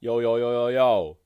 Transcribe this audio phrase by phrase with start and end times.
[0.00, 1.18] 有有有有有，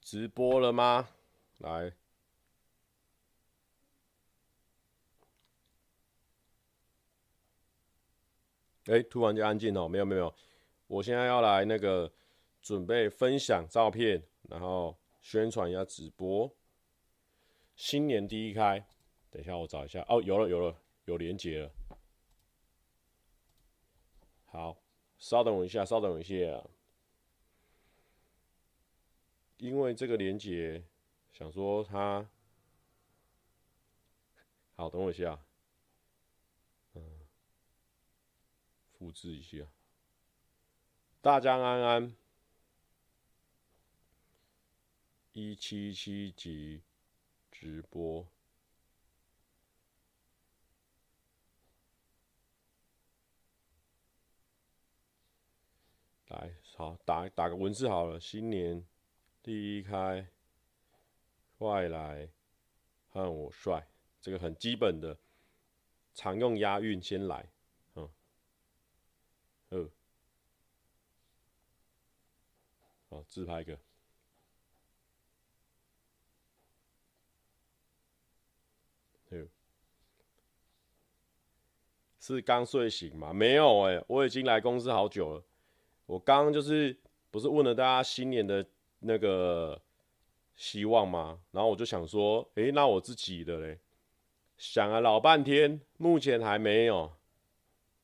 [0.00, 1.10] 直播了吗？
[1.58, 1.92] 来，
[8.86, 10.34] 哎，突然就安静哦，没有没有，
[10.86, 12.10] 我现在要来那个
[12.62, 16.50] 准备分享照片，然后宣传一下直播。
[17.76, 18.82] 新年第一开，
[19.30, 21.70] 等一下我找一下哦，有了有了，有连接了，
[24.46, 24.87] 好。
[25.18, 26.34] 稍等我一下，稍等我一下，
[29.56, 30.84] 因为这个连结，
[31.32, 32.30] 想说它，
[34.76, 35.44] 好，等我一下，
[36.94, 37.26] 嗯，
[38.92, 39.66] 复制一下，
[41.20, 42.16] 大家安安，
[45.32, 46.82] 一七七集
[47.50, 48.24] 直播。
[56.28, 58.20] 来，好，打打个文字好了。
[58.20, 58.84] 新年
[59.42, 60.26] 第一开，
[61.58, 62.28] 快来
[63.12, 63.88] 看我帅，
[64.20, 65.16] 这个很基本的，
[66.14, 67.50] 常用押韵先来，
[67.94, 68.10] 嗯，
[69.70, 69.90] 呃，
[73.08, 73.78] 好，自拍一个，
[82.20, 83.32] 是刚睡醒吗？
[83.32, 85.42] 没有哎、我已经来公司好久了。
[86.08, 86.96] 我刚刚就是
[87.30, 88.64] 不是问了大家新年的
[89.00, 89.78] 那个
[90.56, 91.38] 希望吗？
[91.50, 93.78] 然后我就想说，诶、那我自己的嘞，
[94.56, 97.12] 想了老半天，目前还没有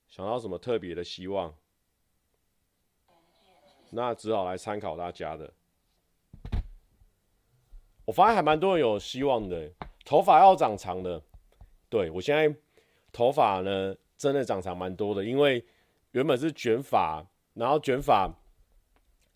[0.06, 1.54] 想到什么特别的希望，
[3.88, 5.50] 那只好来参考大家的。
[8.04, 9.72] 我发现还蛮多人有希望的，
[10.04, 11.22] 头发要长长的。
[11.88, 12.54] 对，我现在
[13.10, 15.64] 头发呢，真的长长蛮多的，因为
[16.10, 17.26] 原本是卷发。
[17.54, 18.30] 然后卷发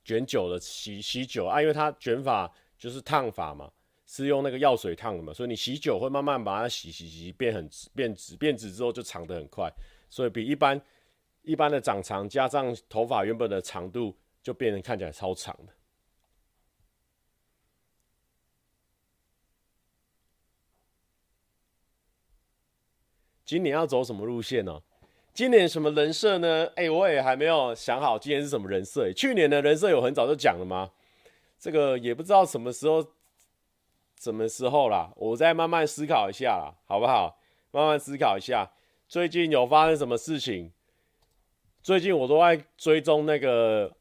[0.05, 3.71] 卷久了洗洗久啊，因为它卷发就是烫发嘛，
[4.06, 9.73] 是用那个药水烫的嘛，所以你洗久会慢慢把它洗洗洗变很直变直变直之后就长得很快，
[10.11, 10.81] 所以比一般
[11.43, 15.73] 一般的长长加上头发原本的长度就变成看起来超长的。
[23.45, 24.83] 今年要走什么路线呢？
[25.38, 26.69] 今年什么人设呢？
[26.75, 29.12] 哎、我也还没有想好今年是什么人设。
[29.12, 30.91] 去年的人设有很早就讲了吗？
[31.60, 33.06] 这个也不知道什么时候，
[34.19, 37.38] 什么时候啦，我再慢慢思考一下啦，好不好？
[37.71, 38.69] 慢慢思考一下。
[39.06, 40.72] 最近有发生什么事情？
[41.84, 43.94] 最近我都在追踪那个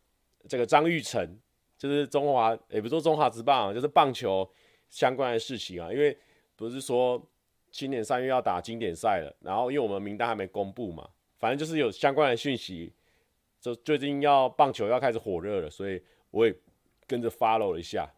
[0.49, 1.37] 这个张玉成，
[1.77, 4.49] 就是中华，也不说中华职棒，就是棒球
[4.89, 5.93] 相关的事情啊。
[5.93, 6.17] 因为
[6.55, 7.21] 不是说
[7.69, 11.07] 今年三月要打经典赛了，然后因为我们名单还没公布嘛。
[11.39, 12.91] 反正就是有相关的讯息，
[13.61, 16.55] 就最近要棒球要开始火热了，所以我也
[17.05, 18.11] 跟着 follow 了一下。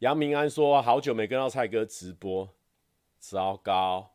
[0.00, 2.48] 杨明安说：“好久没跟到蔡哥直播，
[3.18, 4.12] 糟糕！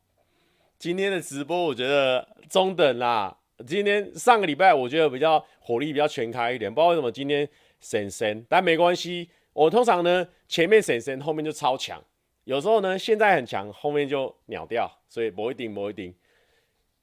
[0.78, 3.38] 今天的直播我觉得中等啦。
[3.66, 7.50] 今天上个礼拜我觉得比较火力比较全开一点，不知道为什么今天
[7.80, 9.30] 神神，但没关系。
[9.53, 12.03] 我通常呢前面神神，后面就超强，
[12.44, 16.14] 有时候呢现在很强，后面就秒掉，所以不一定，不一顶。”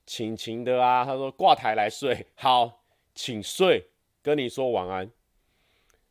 [0.08, 2.80] 晴晴的啊，他说挂台来睡，好，
[3.14, 3.90] 请睡，
[4.22, 5.10] 跟你说晚安。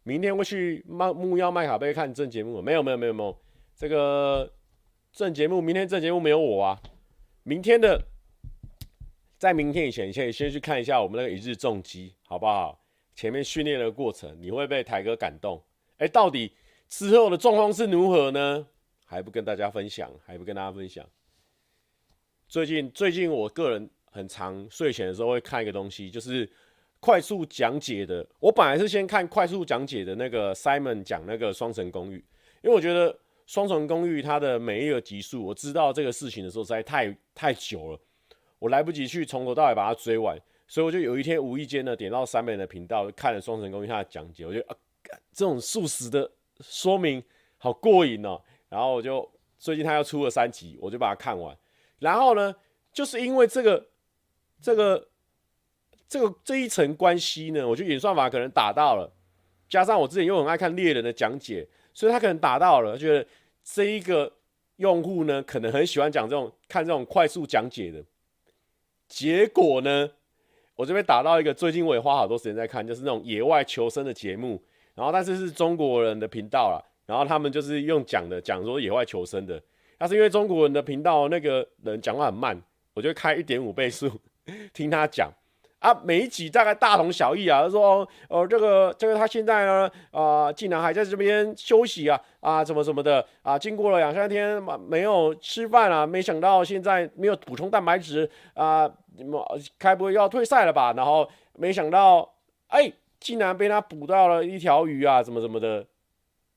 [0.04, 3.36] 明天会去卖木曜麦卡贝看正节目，没有没有没有没有，
[3.76, 4.54] 这个
[5.12, 6.80] 正节目明天正节目没有我啊。
[7.42, 8.00] 明天的，
[9.40, 12.80] 在明天以前，你可以先去看一下我们那个一日重击，好不好？
[13.16, 15.60] 前面训练的过程，你会被台哥感动。
[15.98, 16.54] 哎、到底
[16.88, 18.68] 之后的状况是如何呢？
[19.06, 21.04] 还不跟大家分享，还不跟大家分享。
[22.48, 26.50] 最近最近，我个人很常睡前的时候会看一个东西，就是
[27.02, 28.26] 快速讲解的。
[28.40, 32.18] 我本来是先看快速讲解的那个 Simon 讲那个《双层公寓》，
[32.62, 33.14] 因为我觉得
[33.46, 38.00] 《双层公寓》它的每一个集数，我知道这个事情的时候实在太太久了，
[38.60, 40.40] 我来不及去从头到尾把它追完，
[40.70, 44.76] 所以我就有一天无意间呢点到 Simon 的频道，看了《双层公寓》它的讲解，我觉得啊，
[45.34, 46.32] 这种速食的
[46.62, 47.22] 说明
[47.58, 48.42] 好过瘾哦。
[48.70, 49.30] 然后我就
[49.60, 51.54] 最近他要出了三集，我就把它看完。
[52.00, 52.56] 然后呢，
[52.94, 53.88] 就是因为这个、
[54.62, 55.08] 这个、
[56.08, 59.12] 这个这一层关系呢，我觉得演算法可能打到了，
[59.68, 63.28] 加上我之前又很爱看猎人的讲解，所以他可能打到了，觉得
[63.64, 64.32] 这一个
[64.76, 68.04] 用户呢，可能很喜欢讲这种看这种快速讲解的。
[69.08, 70.12] 结果呢，
[70.76, 74.62] 我这边打到一个最近我也花好多时间在看，就是那种野外求生的节目，
[74.94, 76.78] 然后但是是中国人的频道啦，
[77.08, 79.60] 然后他们就是用讲的讲说野外求生的。
[80.00, 82.62] 那是因为中国人的频道那个人讲话很慢，
[82.94, 84.10] 我就开一点五倍速
[84.74, 85.32] 听他讲
[85.80, 87.62] 啊，每一集大概大同小异啊。
[87.62, 93.58] 他说，呃，这个这个他现在呢，啊、竟然还在这边休息啊，啊，怎么怎么的啊？
[93.60, 98.92] 经过了两三天嘛，没有吃饭啊，没想到现在没有补充蛋白质啊，
[99.78, 100.94] 该不会要退赛了吧？
[100.94, 102.28] 然后没想到，
[102.70, 105.86] 哎，竟然被他捕到了一条鱼啊，怎么怎么的，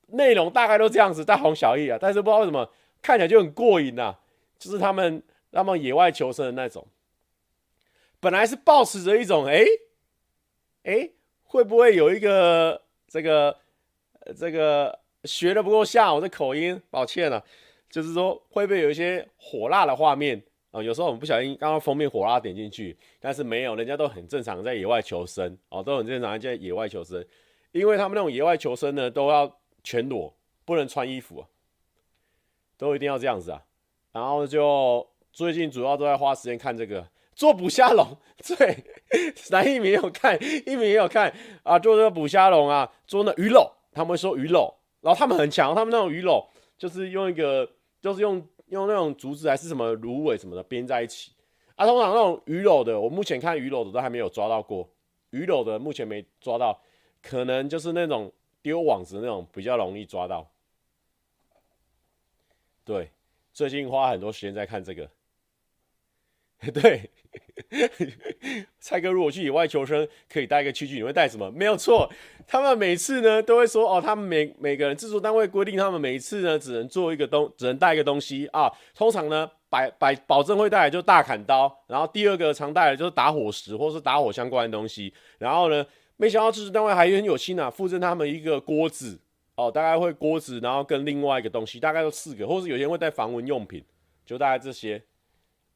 [0.08, 1.98] 内容大概都这样子，大同小异啊。
[2.00, 2.66] 但是不知道为什么
[3.02, 4.17] 看起来就很过瘾呐，
[4.58, 6.87] 就是他们他们野外求生的那种。
[8.20, 9.64] 本来是抱持着一种，哎，
[10.85, 11.11] 哎，
[11.44, 13.56] 会不会有一个这个
[14.37, 17.44] 这个学的不够像我的口音，抱歉了，啊，
[17.88, 20.43] 就是说会不会有一些火辣的画面？
[20.70, 25.58] 啊，有时候我们不小心刚刚封面火辣点进去，但是没有，人家都很正常在野外求生。
[25.70, 27.25] 哦，都很正常在野外求生，
[27.73, 30.32] 因为他们那种野外求生呢，都要全裸，
[30.64, 31.49] 不能穿衣服，啊，
[32.81, 33.62] 都一定要这样子啊。
[34.11, 37.06] 然后就最近主要都在花时间看这个。
[37.32, 38.06] 做捕虾笼，
[38.59, 38.85] 对，
[39.50, 41.32] 南一鸣有看，一鸣也有看
[41.62, 41.79] 啊。
[41.79, 46.44] 做这个捕虾笼啊，做那鱼篓，他们会说鱼篓，然后他们很强，他们那种鱼篓
[46.77, 47.67] 就是用一个，
[48.03, 51.33] 就是用用那种竹子还是什么芦苇什么的编在一起
[51.76, 51.87] 啊。
[51.87, 54.87] 通常那种鱼篓的，我目前看鱼篓的都还没有抓到过，
[55.31, 56.79] 鱼篓的目前没抓到，
[57.23, 58.31] 可能就是那种
[58.61, 60.47] 丢网子那种比较容易抓到。
[62.90, 63.08] 对，
[63.52, 65.08] 最近花很多时间在看这个。
[66.75, 67.08] 对，
[68.81, 71.48] 蔡哥，如果去野外求生，可以带一个器具，你会带什么？
[71.52, 72.10] 没有错，
[72.48, 78.69] 他们每次呢都会说，哦，他们每每个人制作单位规定，他们每一次呢只能做一个东，只能带一个东西啊。
[78.92, 85.14] 通常呢，百百保证会带来就是大砍刀，然后第二个常带的就是打火石或是打火相关的东西。
[85.38, 89.20] 然后呢，没想到制作单位还很有心啊，附赠他们一个锅子
[89.61, 93.85] 哦，大概会锅子，然后跟另外一个东西，大概都四个，或是有些人会带防蚊用品，
[94.25, 95.03] 就大概这些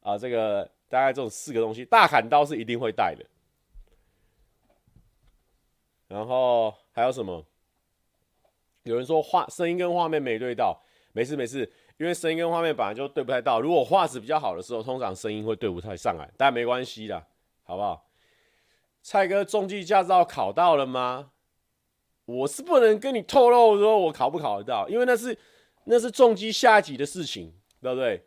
[0.01, 0.69] 啊，这个。
[0.87, 3.25] 大概这种四个东西，大砍刀是一定会带的。
[6.07, 7.43] 然后还有什么？
[8.83, 10.79] 有人说画声音跟画面没对到，
[11.11, 13.59] 没事没事，因为声音跟画面本来就对不太到。
[13.59, 17.25] 如果画质比较好的时候，通常声音会对不太上来，但没关系的，
[17.63, 18.07] 好不好？
[19.01, 21.31] 蔡哥，重机驾照考到了吗？
[22.25, 25.37] 我是不能跟你透露说我考不考得到，因为那是
[25.85, 28.25] 那是重击下级的事情，对不对？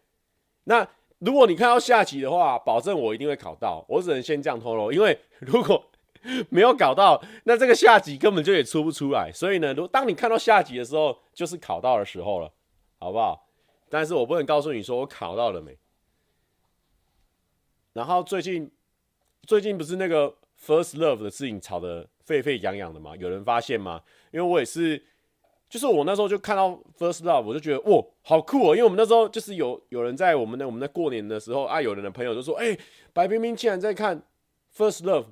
[0.65, 0.89] 那。
[1.21, 3.85] 如果你看到下级的话，保证我一定会考到。
[3.89, 5.85] 我只能先这样透露，因为如果
[6.49, 9.29] 没有考到，那这个下级根本就也出不出来。
[9.33, 12.53] 所以呢，如当你看到下级的时候，就是考到的时候了，
[13.00, 13.49] 好不好？
[13.89, 15.77] 但是我不能告诉你说我考到了没。
[17.95, 18.71] 然后最近
[19.43, 20.33] 最近不是那个
[20.65, 23.17] First Love 的事情吵得沸沸扬扬的吗？
[23.17, 24.03] 有人发现吗？
[24.31, 25.03] 因为我也是。
[25.71, 28.75] 就是我那时候就看到 First Love，我就觉得哇，好酷哦！
[28.75, 32.75] 因为我们那时候就是有有人在我们的我们在过年的时候啊，有人的朋友就说：“哎，
[33.13, 34.23] 白冰冰竟然在看
[34.75, 35.27] First Love。”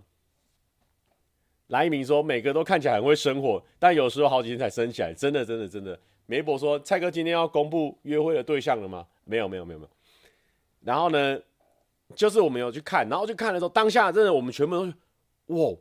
[1.68, 5.98] 来一鸣说：“每个都看起来很会生活，但有时候好几天才升起来。”真的，真的，真的。
[6.26, 9.90] 梅博说：“蔡哥今天要公布约会的对象了吗？”没有，没有，没有，没有。
[10.82, 11.40] 然后呢，
[12.14, 14.92] 就是我们有去看，然后去看的时候，当下真的我们全部都
[15.54, 15.74] 哇，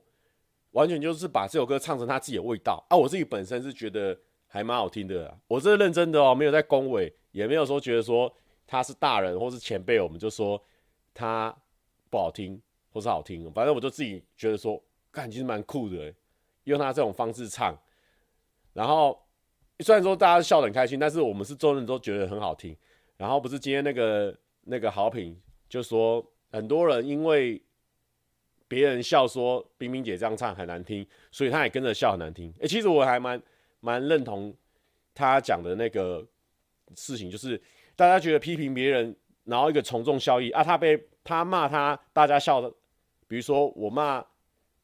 [0.76, 2.96] 完全就是把这首歌唱成他自己的味道啊！
[2.96, 4.18] 我自己本身是觉得。
[4.48, 8.34] 还蛮好听的，我这是认真的哦，没有在恭维，也没有说觉得说
[8.66, 10.62] 他是大人或是前辈，我们就说
[11.14, 11.54] 他
[12.10, 16.14] 不好听或是好听，反正我就自己觉得说，感觉其实蛮酷的，
[16.64, 17.78] 用他这种方式唱，
[18.72, 19.22] 然后
[19.80, 22.74] 虽然说大家笑得很开心，但是我们是众人都觉得很好听。
[23.18, 27.62] 然后不是今天那个那个好评，就说很多人因为
[28.68, 32.54] 别人笑说冰冰姐这样唱很难听，所以他也跟着笑很难听。
[32.62, 33.42] 哎，其实我还蛮。
[33.82, 34.52] 蛮认同
[35.14, 36.26] 他讲的那个
[36.96, 37.62] 事情，就是
[37.96, 42.68] 大家觉得批评别人，然后一个从众效应啊，他被他骂他，大家笑的，
[43.28, 44.26] 比如说我骂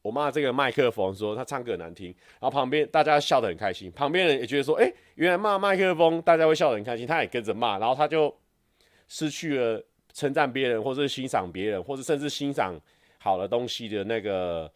[0.02, 8.32] 我骂这个麦克风，说他唱歌很难听，然后旁边大家笑得很开心，旁边人也觉得说，哎，原来骂麦克风大家会笑得很开心，他也跟着骂，然后他就
[9.08, 12.78] 失去了称赞别人，或是欣赏别人，或是甚至欣赏
[13.22, 14.70] 好的东西的那个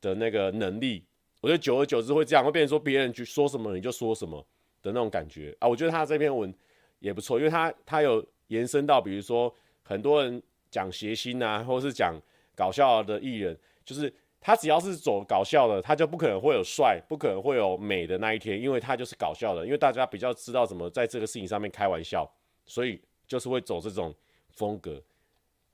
[0.00, 1.04] 的那个能力。
[1.40, 4.44] 我觉得久而久之会这样，会变成说别人去说什么你就说什么
[4.82, 5.68] 的那种感觉啊。
[5.68, 6.52] 我觉得他这篇文
[6.98, 12.18] 也不错，因为他他有延伸到，比如说很多人讲谐星啊，或者是讲
[12.56, 19.64] 搞笑的艺人，就是他只要是走搞笑的，他就不可能会有帅，不可能会有美的那一天，因为他就是搞笑的。
[19.64, 22.28] 因为大家比较知道怎么在这个事情上面开玩笑，
[22.64, 24.12] 所以就是会走这种
[24.48, 25.00] 风格。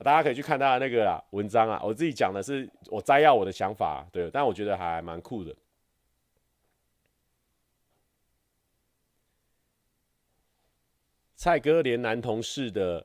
[0.03, 5.55] 大家可以去看他的那个啊文章啊，我自己讲的是我摘要我的想法，对，但我觉得还蛮酷的。
[11.37, 13.05] 蔡哥连男同事的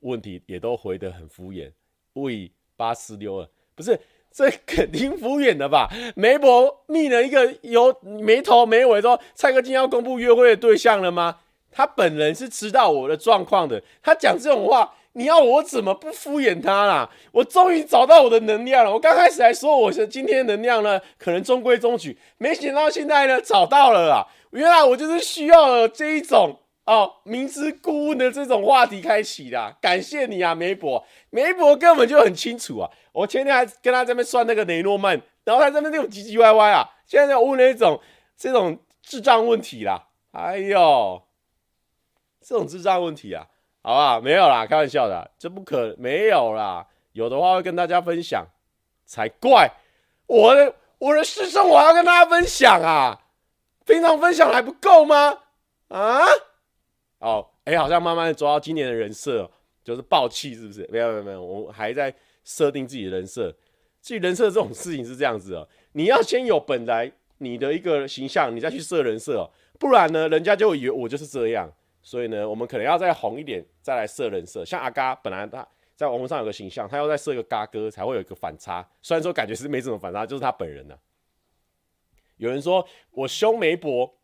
[0.00, 1.72] 问题也都回得很敷衍，
[2.14, 3.98] 喂八四六二不是
[4.30, 5.88] 这肯定敷衍的吧？
[6.16, 11.40] 媒婆密了一个有没头没尾说蔡哥今天要公布约会的对象了吗？
[11.70, 17.10] 他本人是知道我的状况的，他讲这种话，你要我怎么不敷衍他啦？
[17.32, 18.92] 我终于找到我的能量了。
[18.92, 24.26] 我刚开始还说我是今天能量呢，可能中规中矩，没想到现在呢找到了啦！
[24.50, 29.76] 原来我就是需要这一种哦，明知故问的这种话题开启的。
[29.80, 32.90] 感谢你啊，媒婆，媒婆根本就很清楚啊。
[33.12, 38.00] 我前天还跟他在那边算那个雷诺曼，然后他在那边那种唧唧歪歪啊，现在在问那种
[38.36, 40.06] 这种智障问题啦。
[40.32, 41.22] 哎呦！
[42.40, 43.46] 这种智障问题啊，
[43.82, 44.20] 好不好？
[44.20, 46.86] 没有啦，开玩笑的，这不可没有啦。
[47.12, 48.46] 有的话会跟大家分享，
[49.06, 49.70] 才怪！
[50.26, 53.20] 我的我的私生活要跟大家分享啊，
[53.86, 55.38] 平常分享还不够吗？
[55.88, 56.20] 啊？
[57.18, 59.50] 哦，哎，好像慢慢走到今年的人设，
[59.82, 60.86] 就是爆气，是不是？
[60.92, 63.54] 没有没有没有，我还在设定自己的人设。
[64.00, 71.68] 至于人设这种事情是这样子哦，你要先有本来你的一个形象，你再去设人设哦，不然呢，人家就以为我就是这样。
[72.02, 74.64] 所以呢，我们可能要再红一点，再来设人设。
[74.64, 78.88] 像阿嘎，本来他在网络上有个形象，他要再设一个嘎哥，才会有一个反差。
[79.02, 80.96] 虽然说感觉是没什么反差，就是他本人呢、
[82.36, 84.14] 有人说我凶媒婆，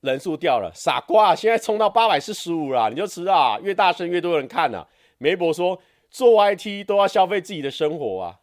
[0.00, 1.34] 人数掉了，傻瓜！
[1.34, 4.88] 现在冲到八百四十五了，你就知道啊，越大声越多人看啊。
[5.18, 8.40] 媒婆说做 YT 都要消费自己的生活啊，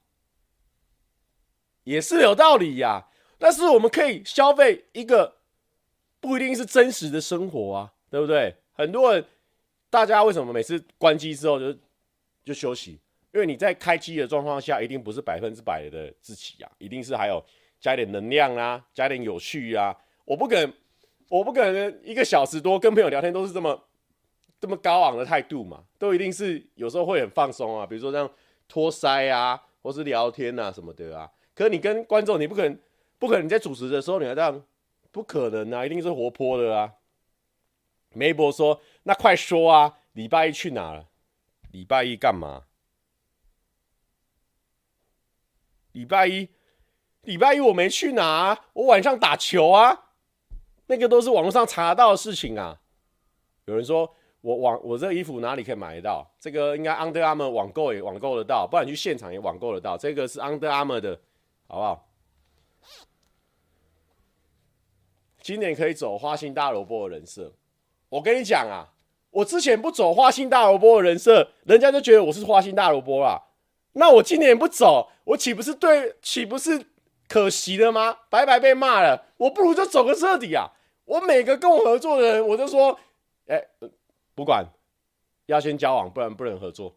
[1.84, 3.08] 也是有道理呀、
[3.38, 5.38] 但是我们可以消费一个
[6.20, 7.94] 不一定是真实的生活啊。
[8.10, 8.56] 对不对？
[8.74, 9.24] 很多人，
[9.90, 11.78] 大家为什么每次关机之后就
[12.44, 13.00] 就休息？
[13.32, 17.44] 因为你在开机的状况下，一定不是百分之百的自己啊，一定是还有
[17.80, 19.96] 加一点能量啊，加点有趣啊。
[20.26, 20.74] 我不可能，
[21.28, 23.80] 我不可能一个小时多跟朋友聊天都是这么
[24.60, 28.30] 这么高昂的态度嘛，都一定是有时候会很放松啊，比如说这样
[28.68, 31.30] 托腮啊，或是聊天啊什么的啊。
[31.54, 32.80] 可是你跟观众，你不可能，
[33.20, 34.64] 不可能你在主持的时候你还这样，
[35.12, 36.92] 不可能啊，一定是活泼的啊。
[38.14, 41.08] 梅伯说：“那快说啊，礼拜一去哪了？
[41.72, 42.64] 礼拜一干嘛？
[45.92, 46.50] 礼拜一，
[47.22, 50.06] 礼拜一我没去哪啊，我晚上打球啊。
[50.88, 52.82] 那个都是网络上查到的事情啊。
[53.66, 56.34] 有人说我网我这衣服哪里可以买得到？
[56.40, 59.96] 这个应该 Under Armour 网购也网购得到，不然去现场也网购得到。
[59.96, 61.22] 这个是 Under Armour 的，
[61.68, 62.10] 好不好？
[65.42, 67.54] 今年可以走花心大萝卜的人设。”
[68.10, 68.90] 我跟你讲啊，
[69.32, 73.44] 我之前不走花心大萝卜的人设，人家就觉得我是花心大萝卜啦。
[73.94, 76.86] 那我今年不走，我岂不是对，岂不是
[77.28, 78.20] 可惜了吗？
[78.30, 80.72] 白白被骂了，我不如就走个彻底啊！
[81.06, 83.00] 我每个跟我合作的人，我都说，
[83.48, 83.64] 哎、
[84.36, 84.66] 不管，
[85.48, 86.96] 要先交往，不然不能合作。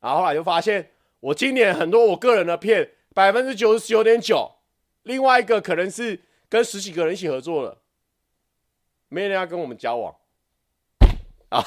[0.00, 0.90] 然后后来就发现，
[1.20, 4.52] 我今年很多我个人的片，百分之九十九点九，
[5.02, 7.79] 另外一个可能是跟十几个人一起合作了。
[9.10, 10.16] 没人要跟我们交往
[11.50, 11.62] 啊，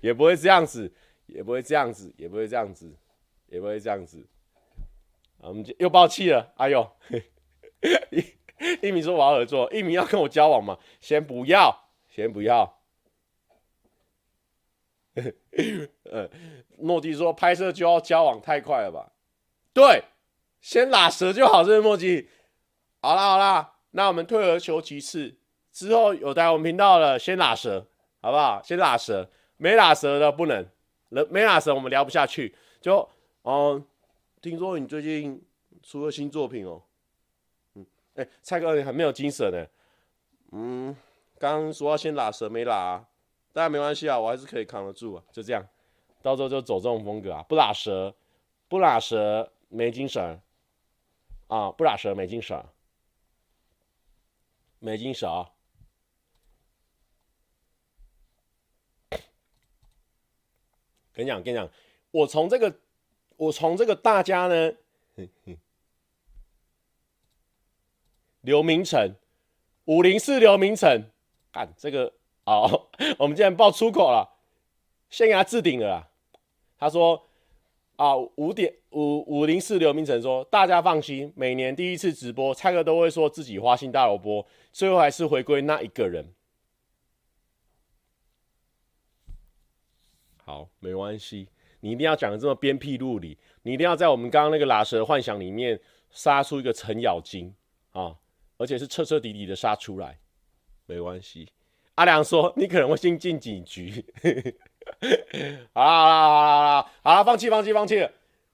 [0.00, 0.90] 也不会这样子，
[1.26, 2.96] 也不会这样子，也不会这样子，
[3.48, 4.26] 也不会这样子。
[5.38, 6.90] 我们就又爆气了，哎呦！
[8.10, 8.24] 一
[8.88, 10.78] 一鸣说我要合作，一鸣要跟我交往吗？
[11.00, 12.80] 先不要，先不要。
[16.04, 16.30] 呃，
[16.78, 19.12] 诺基说拍摄就要交往，太快了吧？
[19.72, 20.04] 对，
[20.60, 22.28] 先拉舌就好，这是诺基。
[23.00, 25.38] 好啦好啦，那我们退而求其次。
[25.78, 27.86] 之后有带我们频道的，先拉舌，
[28.20, 28.60] 好不好？
[28.64, 30.66] 先拉舌，没拉舌的不能，
[31.30, 32.52] 没拉舌我们聊不下去。
[32.80, 33.08] 就，
[33.42, 33.80] 哦，
[34.42, 35.40] 听说你最近
[35.80, 36.82] 出了新作品哦，
[37.74, 39.64] 嗯，哎，蔡哥你很没有精神呢，
[40.50, 40.96] 嗯，
[41.38, 43.06] 刚说要先拉舌没拉啊，
[43.52, 45.64] 但没关系啊，我还是可以扛得住啊，就这样，
[46.22, 48.12] 到时候就走这种风格啊，不拉舌，
[48.66, 50.42] 不拉舌没精神，
[51.46, 52.60] 啊，不拉舌没精神，
[54.80, 55.48] 没精神啊。
[61.18, 61.68] 跟你讲，跟你讲，
[62.12, 62.72] 我从这个，
[63.36, 64.72] 我从这个大家呢，
[68.42, 69.16] 刘明成，
[69.86, 71.10] 五零四刘明成，
[71.50, 72.12] 干这个
[72.44, 72.86] 哦，
[73.18, 74.30] 我们竟然爆出口了，
[75.10, 76.08] 先给他置顶了啦。
[76.78, 77.28] 他说
[77.96, 86.32] 啊，五点五五零四刘明成说，大家放心，每年第一次直播，蔡哥都会说自己花心大萝卜，最后还是回归那一个人。
[90.48, 91.46] 好，没关系，
[91.80, 95.78] 你一定要讲的这么鞭辟入里，你一定要在我们刚刚那个拉舌幻想里面
[96.10, 97.54] 杀出一个程咬金
[97.92, 98.16] 啊，
[98.56, 100.18] 而且是彻彻底底的杀出来，
[100.86, 101.50] 没关系。
[101.96, 104.02] 阿良说你可能会先进警局，
[105.74, 108.08] 好啦好啦好啦好啦，放弃放弃放弃。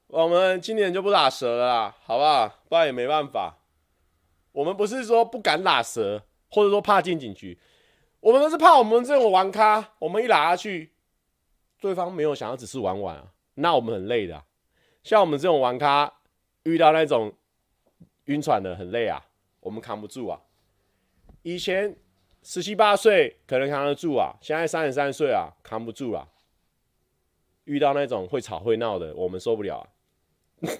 [0.09, 2.49] 我们今年就不打蛇了啦，好不好？
[2.69, 3.57] 不然也没办法。
[4.51, 7.57] 我们不是说不敢打蛇，或者说怕进警局，
[8.19, 10.91] 我们都是怕我们这种玩咖，我们一打下去，
[11.81, 14.43] 对方没有想要只是玩玩啊，那我们很累的。
[15.03, 16.21] 像我们这种玩咖，
[16.63, 17.33] 遇到那种
[18.25, 19.23] 晕船的很累啊，
[19.61, 20.41] 我们扛不住啊。
[21.43, 21.97] 以前
[22.43, 26.29] 十七八岁可能扛得住啊，现在三十三岁啊，扛不住啊。
[27.65, 29.89] 遇到那种会吵会闹的，我们受不了啊。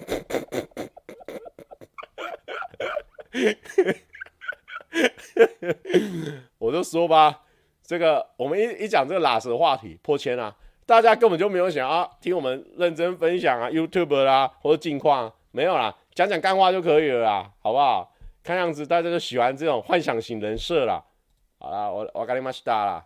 [6.57, 7.43] 我就说吧，
[7.83, 18.13] 这个我们一一讲这个喇舌话题破千啊，大家根本就没有想要听我们认真分享啊，YouTube 啦或者近况没有啦，讲讲干话就可以了啦，好不好？
[18.43, 21.03] 看样子大家都喜欢这种幻想型人设啦。
[21.57, 23.03] 好啦，我我跟你们说啦。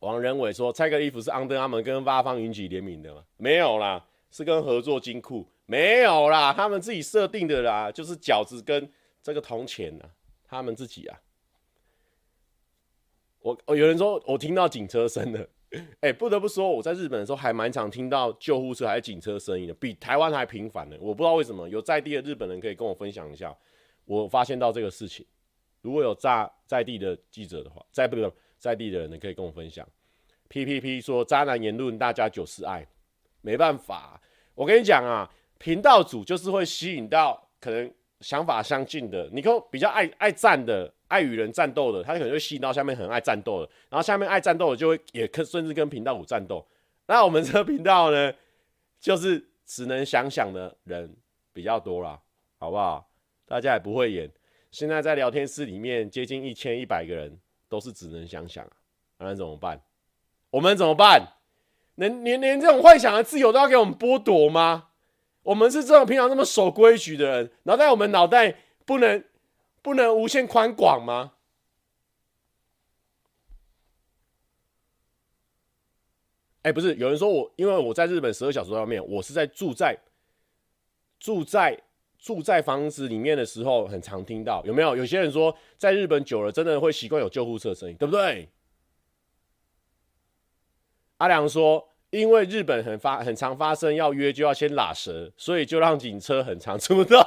[0.00, 3.22] 王仁伟说：“蔡哥衣服是 Under Armour 跟八方云集联名的吗？
[3.36, 5.48] 没有啦，是跟合作金库。
[5.66, 8.90] 没有啦，他们自己设定的啦，就是饺子跟
[9.22, 10.04] 这个铜钱呐，
[10.46, 11.18] 他们自己啊。
[13.44, 15.46] 我哦有人说我听到警车声了，
[16.00, 20.96] 哎，不得不说我在日本的时候还蛮常听到救护车还是警车声音的，比台湾还频繁的。
[20.98, 23.54] 我不知道为什么，有在地的日本人可以跟我分享一下，
[24.06, 25.26] 我发现到这个事情。
[25.82, 28.16] 如果有在在地的记者的话，在不。”
[28.56, 29.86] 在地的人，可以跟我分享。
[30.48, 32.86] P P P 说渣男言论，大家就是爱，
[33.42, 34.18] 没办法。
[34.54, 46.66] 我跟你讲啊，频道组就是会吸引到可能想法相近的，你可比较爱爱战的、爱与人战斗的，他可能会吸引到下面很爱战斗的，然后下面爱战斗的就会也可甚至跟频道五战斗。
[47.06, 48.32] 那我们这个频道呢，
[48.98, 51.14] 就是只能想想的人
[51.52, 52.18] 比较多啦，
[52.58, 53.08] 好不好？
[53.46, 54.28] 大家也不会演。
[54.70, 57.38] 现在在聊天室里面接近一千一百个人。
[57.66, 58.70] 都是只能想想啊，
[59.18, 59.80] 那怎么办？
[60.50, 61.32] 我们怎么办？
[61.96, 64.90] 能连连这种幻想的自由都要给我们剥夺吗？
[65.42, 69.24] 我们是这种平常这么守规矩的人，然后在我们脑袋不能
[69.84, 71.34] 不能无限宽广吗？
[76.62, 79.98] 哎，不是，有人说我因为我在日本十二小时外面，我是在住在
[81.20, 81.78] 住在。
[82.16, 84.96] 住在房子里面的时候，很常听到有没有？
[84.96, 88.48] 有些人说，在日本久了，真的会习惯有救护车声音，对不对？
[91.18, 97.20] 阿良说，因为日本很发很常发生要约就要先拉舌，所以就让警车很常出动。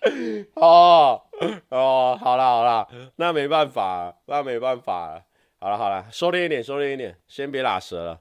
[0.56, 1.22] 哦
[1.68, 5.24] 哦，好了好了，那没办法，那没办法。
[5.58, 8.20] 好了好了，收敛一点，收敛一点，先别拉舌了，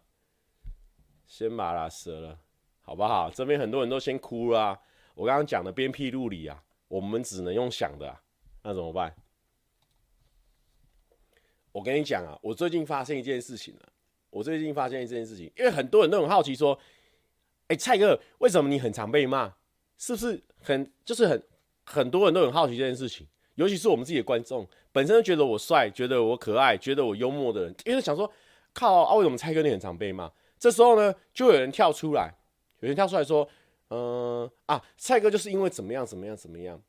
[1.26, 2.40] 先把拉舌了，
[2.82, 3.32] 好不好？
[3.32, 4.78] 这边很多人都先哭了。
[5.16, 8.18] 我刚刚讲的鞭辟入里啊，我们只能用想的，
[8.64, 9.16] 那怎么办？
[11.72, 13.90] 我跟你讲啊，我最近发现一件事情了。
[14.32, 16.78] 我最近发现一件事情，因为很多人都很好奇说，
[17.68, 19.56] 哎，蔡哥，为什么你很常被骂？
[19.98, 21.42] 是不是很就是很
[21.92, 23.26] 很多人都很好奇这件事情？
[23.56, 28.32] 尤其是我们自己的观众，本身觉得我帅，觉得我可爱，觉得我幽默的人，因为想说，
[28.74, 30.32] 靠啊，为什么蔡哥你很常被骂？
[30.60, 32.32] 这时候呢，就有人跳出来，
[32.82, 33.50] 有人跳出来说。
[33.92, 36.80] 嗯、啊，蔡哥就是因为怎么样怎么样怎么样，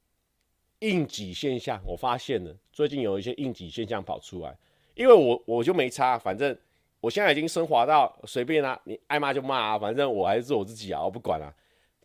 [0.80, 4.54] 应急现象，我发现了，最近有一些应急现象跑出来，
[4.94, 6.54] 因为我我就没差，反正
[7.00, 11.50] 我现在已经升华到随便啦、啊，你爱骂就骂啊，反正我还是做我自己啊，我不管啊。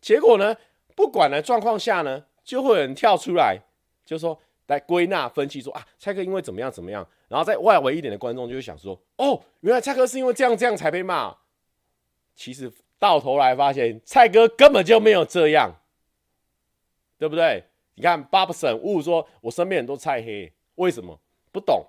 [0.00, 0.56] 结果呢，
[0.94, 3.60] 不管的状况下呢，就会有人跳出来，
[4.06, 11.36] 就说来归纳分析说啊，蔡哥因为怎么样怎么样，然后在外围一点的观众就会想说，哦，原来蔡哥是因为这样这样才被骂，
[12.34, 12.72] 其实。
[12.98, 15.70] 到头来发现，蔡哥根本就没有这样，
[17.18, 17.62] 对不对？
[17.94, 21.20] 你看，巴布森误说，我身边很多菜黑，为什么？
[21.52, 21.84] 不懂，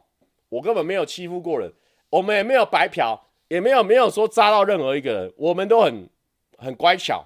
[0.49, 1.71] 我根本没有欺负过人，
[2.09, 3.17] 我们也没有白嫖，
[3.47, 6.09] 也没有没有说扎到任何一个人，我们都很
[6.57, 7.25] 很乖巧，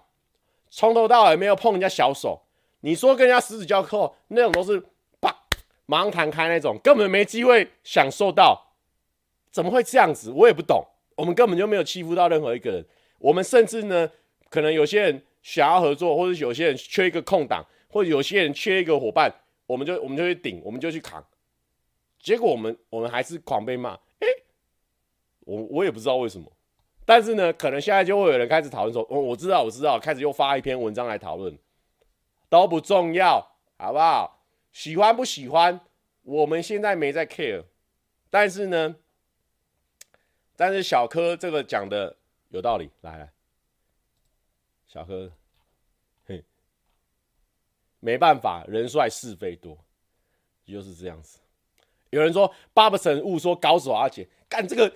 [0.69, 2.39] 从头到尾没有碰人家小手。
[2.81, 4.81] 你说跟人家十指交扣，那种都是
[5.19, 5.35] 啪
[5.85, 8.73] 马上弹开那种，根本没机会享受到，
[9.51, 10.31] 怎么会这样子？
[10.31, 12.85] 我也不懂，我们根本就没有欺负到任何一个人。
[13.19, 14.09] 我们甚至呢，
[14.49, 19.31] 可能有些人想要合作，或者有些人缺一个空档，或者有些人缺一个伙伴，
[19.67, 21.23] 我们就我们就去顶，我们就去扛。
[22.19, 24.27] 结果我们我们还是狂被骂，哎，
[25.41, 26.51] 我我也不知道为什么。
[27.05, 31.55] 但是呢，可能现在就会有人开始讨论说，哦，我知道，我知道，开始又发一篇文章来讨论，
[32.51, 34.43] 都不重要，好不好？
[34.73, 35.79] 喜欢不喜欢，
[36.23, 37.63] 我们现在没在 care。
[38.29, 38.97] 但是呢，
[40.57, 42.17] 但是小柯这个讲的。
[42.49, 43.31] 有道理，来来，
[44.85, 45.31] 小柯，
[46.25, 46.43] 嘿，
[48.01, 49.77] 没办法，人帅是非多，
[50.65, 51.39] 就是这样子。
[52.09, 54.93] 有人说巴布神误说高手阿杰干这个，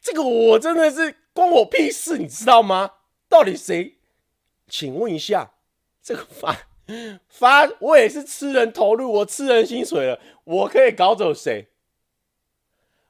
[0.00, 2.94] 这个我真的是关我屁事，你知道吗？
[3.28, 3.98] 到底谁？
[4.66, 5.52] 请问一下，
[6.02, 6.66] 这个发
[7.28, 11.68] 发我也是吃人投入，我吃人薪水了，我可以搞走谁？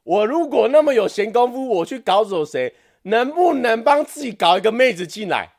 [0.03, 2.75] 我如果那么有闲工夫，我去搞走谁？
[3.03, 5.55] 能不能帮自己搞一个妹子进来？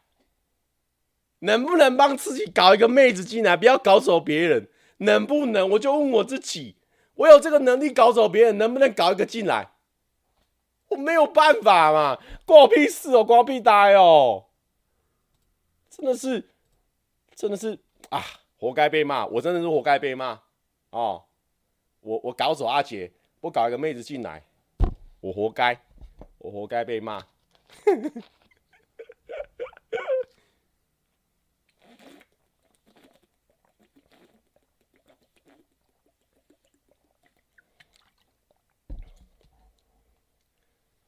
[1.40, 3.56] 能不能帮自己搞一个妹子进来？
[3.56, 5.70] 不要搞走别人，能不能？
[5.72, 6.78] 我就问我自己，
[7.16, 9.72] 我有这个能力搞走别人，能不能搞一个进来？
[10.90, 14.46] 我没有办法嘛，关我屁事哦，关我屁呆哦，
[15.90, 16.50] 真的是，
[17.36, 17.78] 真的是
[18.10, 18.24] 啊，
[18.58, 20.42] 活该被骂，我真的是活该被骂
[20.92, 21.24] 哦，
[22.02, 24.44] 我我搞走阿杰，不搞一个妹子进来，
[25.20, 25.80] 我活该，
[26.38, 27.26] 我活该被骂。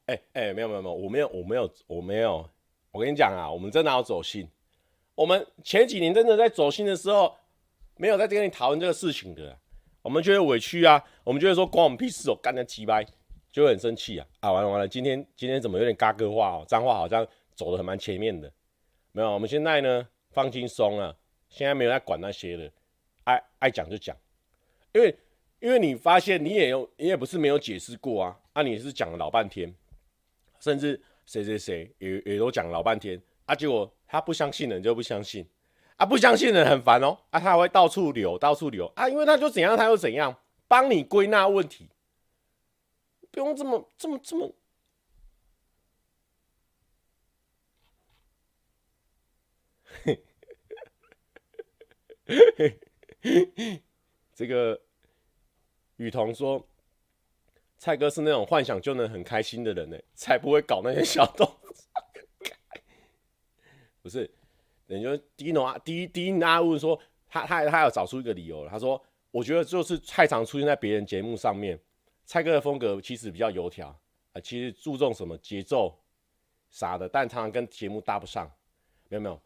[0.06, 2.50] 哎哎、没有没有没有，我没有我没有我没有，
[2.90, 4.50] 我跟你讲啊，我们真的要走心。
[5.20, 7.36] 我们前几年真的在走心的时候，
[7.98, 9.60] 没有在跟你讨论这个事情的。
[10.02, 13.06] 我们觉得委屈啊，我们觉得说关我们屁事哦，干那鸡掰，
[13.52, 14.50] 就会很生气啊啊！
[14.50, 16.66] 完了完了，今天今天怎么有点嘎哥话哦？
[16.66, 18.50] 脏话好像走的很蛮前面的。
[19.12, 21.14] 没有，我们现在呢放轻松了，
[21.50, 22.72] 现在没有在管那些的，
[23.26, 24.16] 爱爱讲就讲，
[24.94, 25.14] 因为
[25.60, 29.76] 因为你发现你也有你也不是没有解释过啊，啊你是讲了老半天。
[30.62, 35.50] 甚至谁谁谁也也都讲了老半天啊，结果他不相信人就不相信
[35.98, 41.90] 啊，不相信人很烦哦啊，他会到处留到处留啊，因为他就怎样他又怎样，帮你归纳问题，
[43.32, 44.54] 不用这么这么这么，
[54.36, 54.80] 这个
[55.96, 56.64] 雨桐说。
[57.82, 61.74] 蔡哥是那种幻想就能很开心的人呢，才不会搞那些小动作。
[64.02, 64.30] 不是，
[64.88, 68.68] 人家迪诺啊，迪迪纳问说，他他他要找出一个理由。
[68.68, 71.80] 他说，我觉得就是太常出现在别人节目上面。
[72.26, 73.88] 蔡哥的风格其实比较油条
[74.34, 75.98] 啊，其实注重什么节奏
[76.70, 78.50] 啥的，但常常跟节目搭不上。
[79.10, 79.42] 没有没有，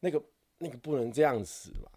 [0.00, 0.22] 那个
[0.58, 1.90] 那个不能这样子嘛。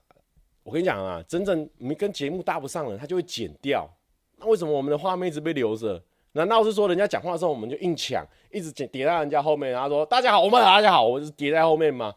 [0.63, 3.89] 我跟你讲啊，真正没跟节目搭不上的，他就会剪掉。
[4.37, 6.01] 那为什么我们的画面一直被留着？
[6.33, 12.15] 难道是说人家讲话的时候我们就硬抢，一直叠叠在人家后面，然后说大家好，我们大家好，我是叠在后面吗？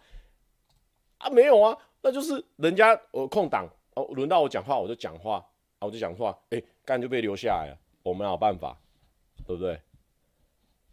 [1.19, 5.37] 啊，没有啊，那就是人家我空档哦，轮到我讲话我就讲话，
[5.79, 8.79] 啊，我就讲话，哎，干就被留下来了，我们有办法，
[9.47, 9.81] 对不对？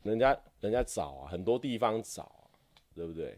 [0.04, 2.48] 人家人家找啊，很多地方找啊，
[2.96, 3.38] 对不对？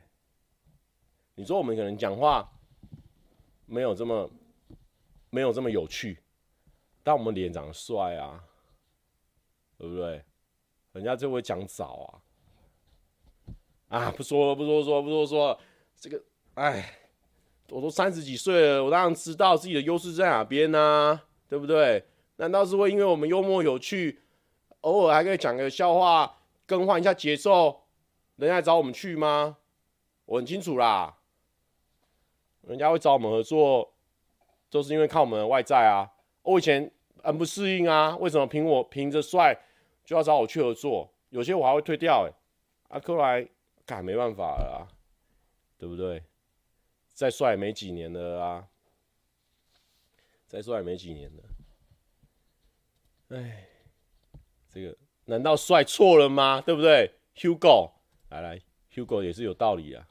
[1.35, 2.47] 你说我们可能讲话
[3.65, 4.29] 没有这么
[5.31, 6.19] 没有这么有趣。
[7.03, 8.43] 但我们脸长得帅啊，
[9.81, 10.23] 对不对？
[10.91, 12.21] 人家就会讲早
[13.87, 15.59] 啊，啊，不说了，不多说，不多说，
[15.95, 16.21] 这个，
[16.53, 16.99] 哎，
[17.71, 22.05] 我都三十几岁了，我当然知道自己的优势在哪边呢、对不对？
[22.35, 24.21] 难道是会因为我们幽默有趣，
[24.81, 27.81] 偶尔还可以讲个笑话，更换一下节奏，
[28.35, 29.57] 人家来找我们去吗？
[30.25, 31.17] 我很清楚啦，
[32.61, 33.95] 人家会找我们合作，
[34.69, 36.11] 都是因为看我们的外在啊。
[36.43, 36.91] 我以前
[37.23, 39.57] 很不适应啊，为什么凭我凭着帅
[40.05, 41.13] 就要找我去合作？
[41.29, 42.33] 有些我还会退掉哎，
[42.89, 43.47] 啊，后来
[43.85, 44.87] 干没办法了啊，
[45.77, 46.23] 对不对？
[47.13, 48.67] 再帅没几年了啊，
[50.47, 51.43] 再帅没几年了。
[53.29, 53.67] 哎，
[54.69, 56.59] 这个难道帅错了吗？
[56.59, 57.91] 对不对？Hugo，
[58.29, 58.61] 来来
[58.93, 60.07] ，Hugo 也是有道理啊。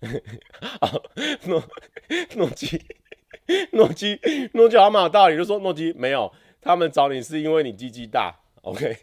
[1.46, 1.62] 诺
[2.36, 2.82] 诺基，
[3.72, 4.18] 诺基，
[4.54, 8.96] 诺基好蛮有道理，就说诺基没有，他们找你是因为你鸡鸡大，OK，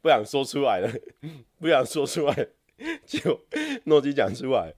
[0.00, 0.90] 不想说出来了，
[1.58, 2.48] 不想说出来，
[3.06, 3.46] 就
[3.84, 4.74] 诺基讲出来，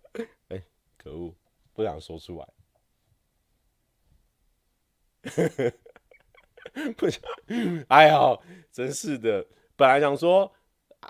[0.49, 0.63] 哎、
[0.99, 1.35] 可恶，
[1.73, 2.49] 不想说出来，
[6.97, 7.23] 不想，
[7.89, 8.39] 哎呀，
[8.73, 9.47] 真是的，
[9.77, 10.53] 本来想说，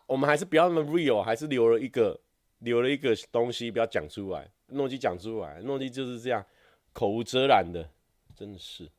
[0.06, 2.20] 我们还是不要那么 real，还是留了一个。
[2.62, 4.50] 留了一个东西，不要讲出来。
[4.68, 6.44] 诺基讲出来，诺基就是这样，
[6.92, 7.88] 口无遮拦的，
[8.34, 8.90] 真的是，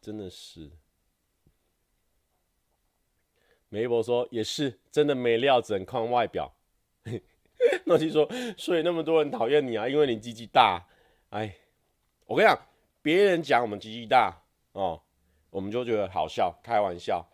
[0.00, 0.70] 真的是。
[3.68, 6.52] 梅伯说也是，真的没料，只能看外表。
[7.86, 10.86] 诺基说，所以那么多人讨厌你啊，因为你鸡鸡大。
[11.30, 11.54] 哎，
[12.26, 12.58] 我跟你讲，
[13.00, 14.34] 别人讲我们鸡鸡大
[14.72, 15.00] 哦，
[15.50, 17.26] 我们就觉得好笑，开玩笑。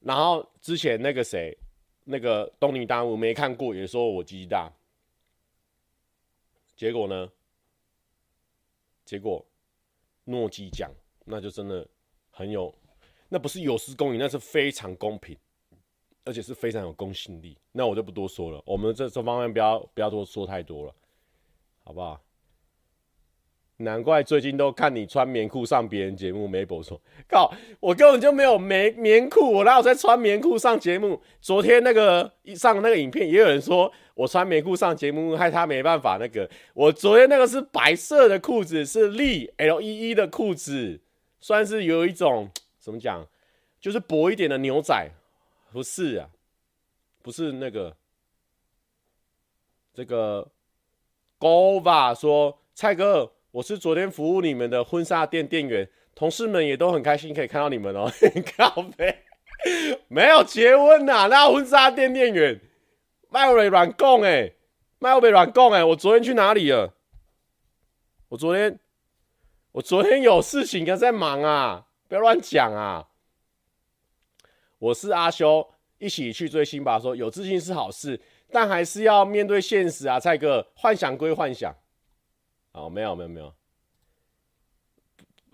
[0.00, 1.56] 然后之前那个谁，
[2.04, 4.72] 那个东尼大木没看过，也说我鸡鸡大。
[6.76, 7.28] 结果呢？
[9.04, 9.44] 结果
[10.24, 10.90] 诺基奖，
[11.24, 11.86] 那就真的
[12.30, 12.74] 很有，
[13.28, 15.36] 那不是有失公允，那是非常公平，
[16.24, 17.56] 而且是非常有公信力。
[17.72, 20.94] 那我就不多说了，我们这这方面不要不要多说太多了，
[21.84, 22.20] 好不好？
[23.78, 31.22] 难怪最近都看你穿棉裤上别人节目，没播说，靠，我根本就没有棉棉裤，我哪有在穿棉裤上节目？
[31.40, 36.48] 昨天那个上那个影片，也有人说我穿棉裤上节目，害他没办法那个。
[36.72, 40.98] 我昨天那个是白色的裤子，是立 L E E 的裤子，
[41.38, 42.50] 算是有一种
[42.80, 43.26] 怎么讲，
[43.78, 45.10] 就是薄一点的牛仔，
[45.70, 46.30] 不是啊，
[47.20, 47.94] 不是那个
[49.92, 50.50] 这个
[51.38, 53.32] Gova 说蔡哥。
[53.52, 58.10] 我是昨天服务你们的婚纱店店员，同事们也都很开心可以看到你们哦。
[58.56, 59.14] 靠北，
[60.08, 62.60] 没有结婚呐、那婚纱店店员，
[63.36, 64.54] 麦瑞软供哎，
[64.98, 66.94] 麦瑞软供哎，我昨天去哪里了？
[68.30, 68.80] 我昨天，
[69.72, 73.08] 我昨天有事情在忙啊，不要乱讲啊。
[74.78, 75.68] 我是阿修，
[75.98, 76.98] 一起去追星吧。
[76.98, 78.18] 说有自信是好事，
[78.50, 81.76] 但还是要面对现实啊，蔡哥，幻想归幻想。
[82.72, 83.52] 哦，没有没有没有。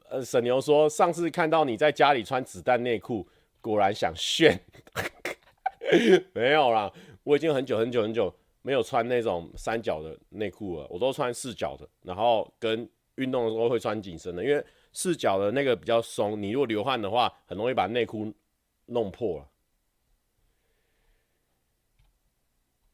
[0.09, 3.29] 呃，沈牛说上次看到你在家里穿子弹内裤，
[3.61, 4.61] 果然想炫。
[6.33, 6.91] 没有啦，
[7.25, 18.33] 我已经很久很久很久没有穿那种三角的内裤了，我都穿四角的，然后跟运动的时候会穿紧身的，因为四角的那个比较松，你如果流汗的话，很容易把内裤
[18.87, 19.49] 弄破了。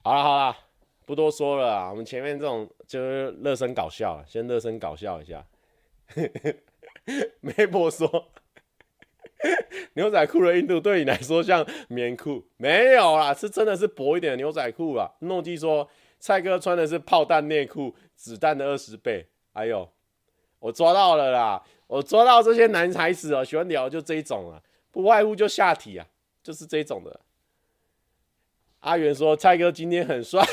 [0.03, 0.57] 好了好了。
[1.05, 5.43] 不多说了啊，我们前面这种就是热身搞笑，先热身搞笑一下。
[7.41, 8.31] 没婆说，
[9.95, 12.45] 牛仔裤的硬度对你来说像棉裤？
[12.57, 15.11] 没有啦，是真的是薄一点的牛仔裤啊。
[15.21, 19.27] 诺基说，蔡哥穿的是炮弹内裤，子弹的二十倍。
[19.53, 19.89] 哎呦，
[20.59, 26.07] 我抓到了啦，我抓到这些男孩子哦，喜欢聊就这一种啊，不外乎就下体啊，
[26.43, 27.21] 就是这种的。
[28.81, 30.45] 阿元说，蔡哥今天很帅。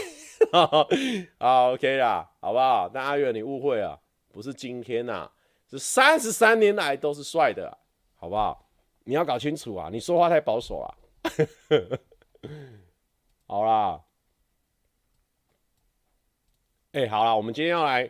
[0.52, 2.90] 好，OK 啦，好不好？
[2.94, 4.00] 但阿元你误会了，
[4.32, 5.32] 不是今天呐、啊，
[5.70, 7.78] 是三十三年来都是帅的，
[8.26, 8.68] 好不好？
[9.04, 10.98] 你要搞清楚啊，你说话太保守了。
[13.46, 14.02] 好啦，
[16.94, 18.10] 哎、好啦，我们今天要来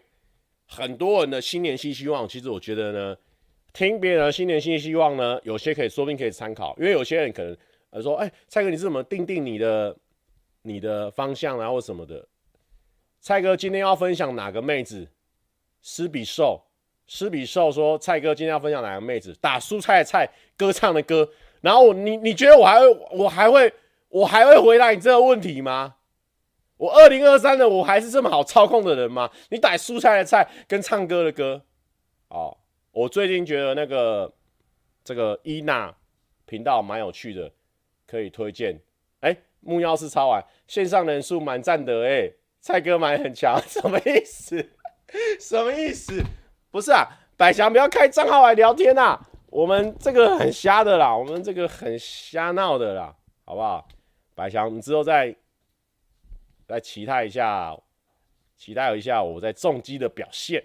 [0.67, 2.25] 很多人的新年新希望。
[2.25, 3.17] 其实我觉得呢，
[3.73, 7.57] 听别人的新年新希望呢，有些可以说不定可以参考，因为有些人可能
[7.89, 9.97] 呃说，哎、蔡哥你是怎么定定你的？
[10.61, 12.25] 你的方向啊，或什么的，
[13.19, 15.11] 蔡哥今天要分享哪个妹子？
[15.81, 16.64] 施比受，
[17.07, 19.33] 施比寿说，蔡哥今天要分享哪个妹子？
[19.41, 21.29] 打蔬菜的菜，歌唱的歌。
[21.61, 23.73] 然后你你觉得我还会我还会
[24.09, 25.95] 我还会回答你这个问题吗？
[26.77, 29.31] 我二零二三的我还是这么好操控的人吗？
[29.49, 31.61] 你打蔬菜的菜跟唱歌的歌，
[32.27, 32.57] 哦，
[32.91, 34.33] 我最近觉得那个
[35.03, 35.95] 这个伊娜
[36.45, 37.51] 频道蛮有趣的，
[38.07, 38.79] 可以推荐。
[39.21, 39.35] 哎。
[39.67, 44.63] 木曜是超玩，线上人数满赞的哎，蔡哥蛮很强， 什么意思？
[45.39, 46.23] 什么意思？
[46.75, 47.07] 不是啊，
[47.37, 53.87] 百祥不要开账号来聊天啊，我们这个很瞎的啦，我们这个很瞎闹的啦，好不好？
[54.33, 55.33] 百祥，你之后再
[56.67, 57.73] 再期待一下，
[58.57, 60.61] 期待一下我在重击的表现。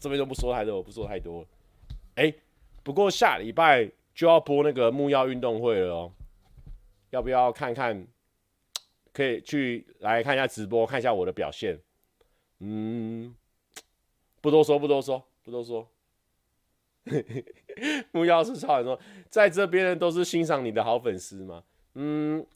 [0.00, 1.46] 这边就不说太多，我不说太多。
[2.14, 2.32] 哎，
[2.82, 6.12] 不过下礼拜就要播那个木曜运动会了哦，
[7.10, 8.06] 要不要看看？
[9.12, 11.78] 可以去来看一下直播，看一下我的表现。
[12.60, 13.36] 嗯，
[14.40, 15.88] 不多说，不多说，不多说。
[18.12, 21.64] 木曜是超人说，在这边的都是欣赏你的好粉丝吗？
[21.94, 22.46] 嗯，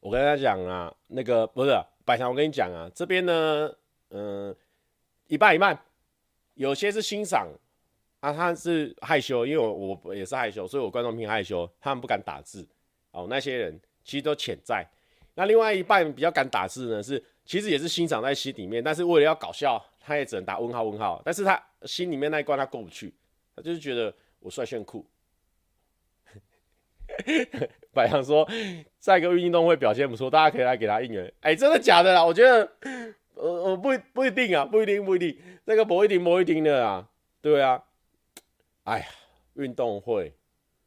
[0.00, 1.70] 我跟他讲啊，那个不是
[2.04, 3.74] 百强，我跟你讲啊，这边呢，
[4.10, 4.54] 嗯，
[5.28, 5.76] 一半一半，
[6.54, 7.48] 有些是欣赏
[8.20, 12.68] 啊，他是害羞，因为我我也是害羞，所以我观众偏害羞，他们不敢打字。
[13.12, 14.86] 哦，那些人其实都潜在。
[15.34, 21.20] 那另外一半比较敢打字呢，是其实也是欣赏在心里面，但是为了要搞笑，他也只能打问号问号。
[21.24, 23.12] 但是他心里面那一关他过不去，
[23.56, 25.04] 他就是觉得我帅炫酷。
[27.92, 28.46] 白羊说，
[28.98, 31.32] 在一个运动会表现不错，大家可以来给他应援。
[31.40, 32.24] 哎、真的假的啦？
[32.24, 32.70] 我觉得，
[33.34, 37.08] 呃呃，不不一定啊，不一定不一定，那个不一定不一定的啊，
[37.40, 37.82] 对啊。
[38.84, 39.06] 哎呀，
[39.54, 40.32] 运动会。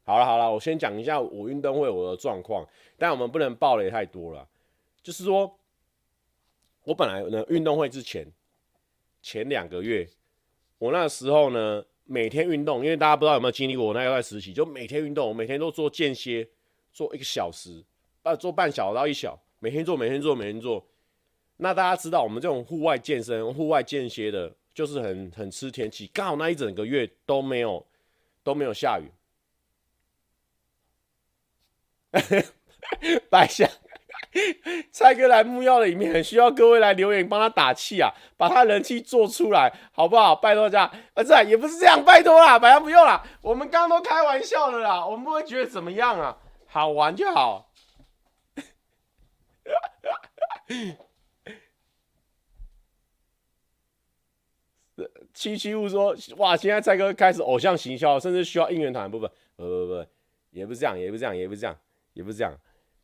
[0.03, 4.47] 好了好了，我先讲一下我运动会我的状况，但我们不能爆雷太多了。
[5.01, 5.57] 就是说，
[6.83, 8.27] 我本来呢运动会之前
[9.21, 10.07] 前两个月，
[10.77, 16.47] 我那时候呢每天运动，因为大家不知道有没有经历过我那一段时期，就每天运动，我每天都做间歇，
[16.91, 17.83] 做一个小时，
[18.23, 20.85] 呃，做半小时到一小，每天做每天做每天做。
[21.57, 27.85] 那大家知道我们这种户外健身、户外间歇的，就是很很吃天气，刚好那一整个月都没有
[28.43, 29.11] 都没有下雨。
[33.29, 33.69] 百祥，
[34.91, 40.35] 蔡哥来木曜的里面很需要各位来留言帮他打气啊，把他人气做出来，好不好？
[40.35, 46.37] 拜托大家，啊，这也不是这样，拜托啦，百祥不用啦，我们刚刚都开玩笑的啦，我们不会觉得怎么样啊，
[46.67, 47.71] 好玩就好。
[55.33, 59.25] 七七五说：“哇，现在蔡哥开始偶像行销，甚至需要应援团不不。
[59.55, 60.05] 不不不，
[60.51, 61.75] 也不是这样，也不是这样，也不是这样，
[62.13, 62.53] 也不是这样。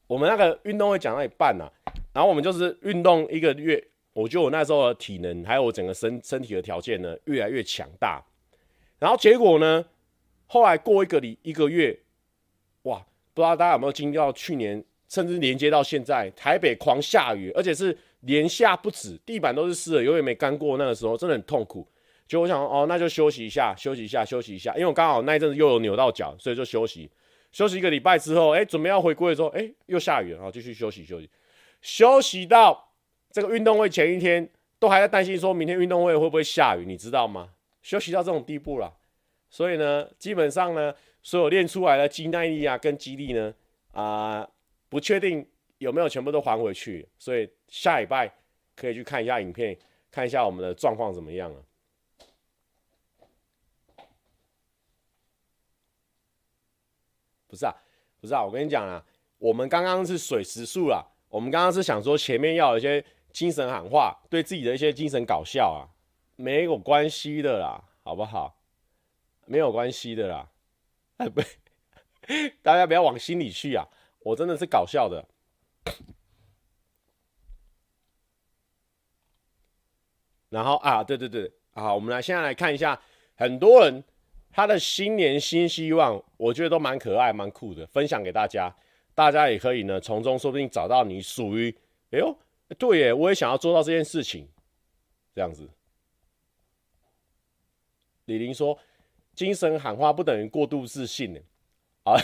[0.07, 1.71] 我们那个运动会讲到一半啊，
[2.13, 8.23] 然后我们就是运动一个月，我觉得我那时候的体能还有我整个身身体的条件呢，越来越强大。
[8.99, 9.83] 然后结果呢，
[10.47, 11.99] 后来过一个礼一个月，
[12.83, 20.77] 哇，不知道大家有没有经历到去年，甚至连接到现在，台北狂下雨，而且是连下不止，地板都是湿的，永远没干过。
[20.77, 21.87] 那个时候真的很痛苦。”
[22.27, 27.07] 就我想哦，那就休息一下，休息一下，休息一下，因为我刚好那一阵子又有扭到脚，所以就休息，
[27.55, 31.29] 休息一个礼拜之后，哎，准备要回归的时候，哎，又下雨了，然后继续休息休息，
[31.81, 32.91] 休息到
[33.31, 37.53] 这个运动会前一天，都还在担心说明天运动会会不会下雨，你知道吗？
[37.81, 38.93] 休息到这种地步了，
[39.49, 43.53] 所以呢，基本上呢，所有练出来的肌耐力啊跟肌力呢，
[43.93, 44.45] 啊、
[44.89, 48.29] 不确定有没有全部都还回去，所以下礼拜
[48.75, 49.77] 可以去看一下影片，
[50.11, 51.64] 看一下我们的状况怎么样了。
[57.47, 57.73] 不是啊，
[58.19, 59.03] 不是啊，我跟你讲啊，
[59.37, 65.85] 我们刚刚是水时速啦，我们刚刚是想说前面要有一些精神喊话，对自己的一些精神搞笑啊，
[66.35, 68.59] 没有关系的啦，好不好？
[69.45, 70.49] 没有关系的啦，
[71.17, 71.41] 哎不，
[72.63, 73.87] 大家不要往心里去啊，
[74.21, 75.23] 我真的是搞笑的。
[80.49, 82.99] 然后啊，对对对，好，我们来现在来看一下，
[83.35, 84.03] 很多人。
[84.55, 88.73] 他的新年新希望，我觉得都蛮可爱、蛮酷的，分享给大家，
[89.13, 91.69] 大家也可以呢从中说不定找到你属于，
[92.11, 92.33] 哎呦，
[92.77, 94.47] 对耶，我也想要做到这件事情，
[95.33, 95.69] 这样子。
[98.27, 98.79] 李玲说，
[99.33, 101.39] 精神喊话不等于过度自信呢，
[102.03, 102.15] 啊，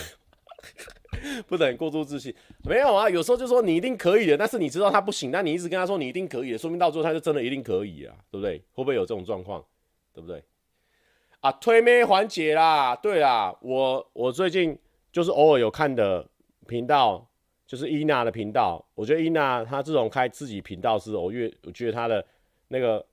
[1.48, 8.58] 不等于过度自信，没有啊，有时候就说你一定可以的，但是你知道他不行，但你一直跟他说你一定可以的，说明到最后他就真的一定可以啊，对不对？
[8.72, 9.62] 会不会有这种状况？
[10.14, 10.42] 对不对？
[11.42, 14.78] 啊，推妹环节啦，对啦，我我最近
[15.12, 16.30] 就是偶尔有看的
[16.68, 17.28] 频道，
[17.66, 18.84] 就是伊娜的频道。
[18.94, 22.24] 我觉得伊娜她这种开自己频道是，我越我觉得她的
[22.68, 23.04] 那个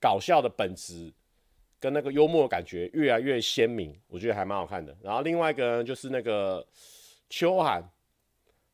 [0.00, 1.12] 搞笑的本质
[1.78, 4.96] 跟那个幽默的感觉越来越鲜明，我觉得还蛮好看的。
[5.02, 6.66] 然后另外一个呢，就是那个
[7.28, 7.82] 秋涵，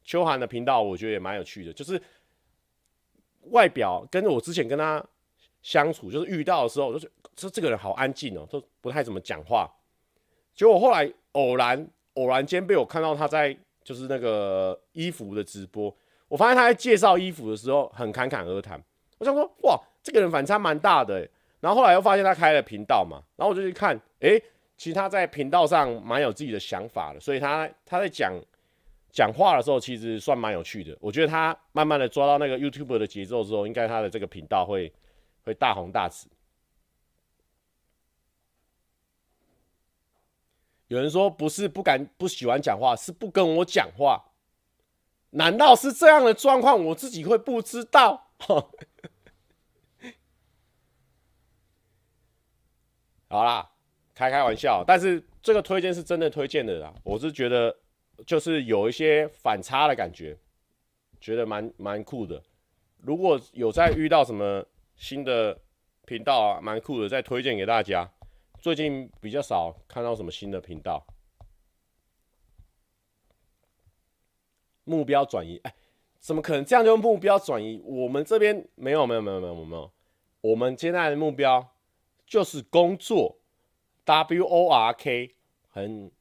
[0.05, 2.01] 秋涵的频道，我觉得也蛮有趣的，就是
[3.51, 5.05] 外表跟我之前跟他
[5.61, 7.11] 相处，就是遇到的时候，就是。
[7.37, 9.71] 说这个人好安静哦，都不太怎么讲话。
[10.55, 15.95] 结果后来偶然偶然间被我看到他在就是那个衣服的直播，
[16.29, 18.83] 我发现他在介绍衣服的时候很侃侃而谈。
[19.19, 21.29] 我想说哇，这个人反差蛮大的。
[21.61, 24.43] 然后后来又发现他开了频道嘛，然后我就去看，诶，
[24.79, 28.33] 其实他在频道上蛮有自己的想法的，所以他他在讲
[29.13, 30.97] 讲话的时候其实算蛮有趣的。
[31.03, 34.91] 我觉得他慢慢的抓到那个 YouTube 的节奏之后，应该他的这个频道会
[35.45, 36.29] 会大红大紫。
[40.91, 44.25] 有人说不是不敢不喜欢讲话，是不跟我讲话。
[45.31, 46.85] 难道是这样的状况？
[46.87, 48.33] 我自己会不知道？
[53.29, 53.71] 好啦，
[54.17, 54.83] 开开玩笑。
[54.85, 56.93] 但是这个推荐是真的推荐的啦。
[57.05, 57.79] 我是觉得
[58.27, 60.37] 就是有一些反差的感觉，
[61.21, 62.43] 觉得蛮蛮酷的。
[62.97, 65.57] 如果有再遇到什么新的
[66.05, 68.11] 频道啊，蛮酷的，再推荐给大家。
[68.61, 71.07] 最近比较少看到什么新的频道，
[74.85, 75.75] 目标转移，哎，
[76.19, 77.81] 怎么可能这样就目标转移？
[77.83, 79.91] 我们这边没有没有没有没有没有，
[80.43, 81.75] 我们接下来的目标
[82.27, 83.39] 就是工作
[84.05, 85.35] ，W O R K，
[85.71, 86.13] 很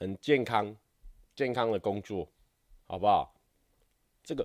[0.00, 0.76] 很健康
[1.36, 2.28] 健康的工作，
[2.88, 3.32] 好不好？
[4.24, 4.44] 这个，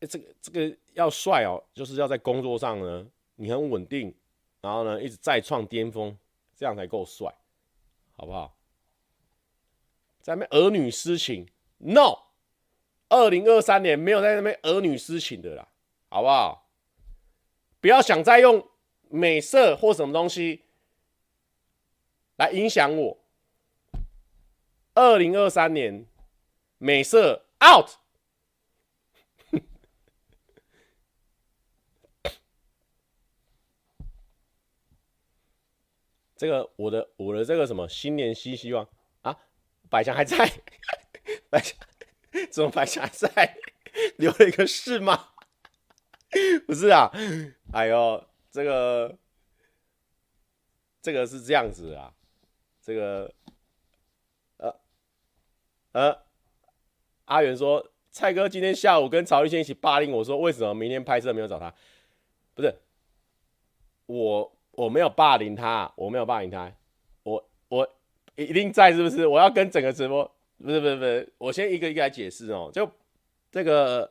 [0.00, 3.06] 这个这个要帅哦，就是要在工作上呢，
[3.36, 4.14] 你很稳定，
[4.60, 6.14] 然后呢，一直再创巅峰。
[6.56, 7.34] 这样才够帅，
[8.16, 8.56] 好不好？
[10.20, 11.48] 在那边儿女私情
[11.78, 12.18] ，no，
[13.08, 15.68] 二零二三年没有在那边儿女私情的啦，
[16.08, 16.70] 好不好？
[17.80, 18.66] 不要想再用
[19.10, 20.62] 美色或什么东西
[22.36, 23.18] 来影响我。
[24.94, 26.06] 二零二三年
[26.78, 27.90] 美色 out。
[36.36, 38.88] 这个我的我的这个什么新年新希望
[39.22, 39.38] 啊，
[39.88, 40.36] 百强还在，
[41.48, 41.78] 百强
[42.50, 43.56] 怎么百强还在
[44.16, 45.30] 留了一个是吗？
[46.66, 47.10] 不是啊，
[47.72, 49.16] 哎呦，这个
[51.00, 52.12] 这个是这样子啊，
[52.82, 53.32] 这个
[54.56, 54.74] 呃
[55.92, 56.24] 呃，
[57.26, 61.72] 阿元说蔡哥今天下午跟曹玉谦一起霸凌我说，为什么明天拍摄没有找他？
[62.54, 62.74] 不是
[64.06, 66.72] 我我没有霸凌他，我没有霸凌他，
[67.22, 67.88] 我我
[68.36, 69.26] 一定在是不是？
[69.26, 70.24] 我要跟整个直播
[70.58, 72.90] 不是不是不是，我先一个一个来解释哦，就
[73.50, 74.10] 这个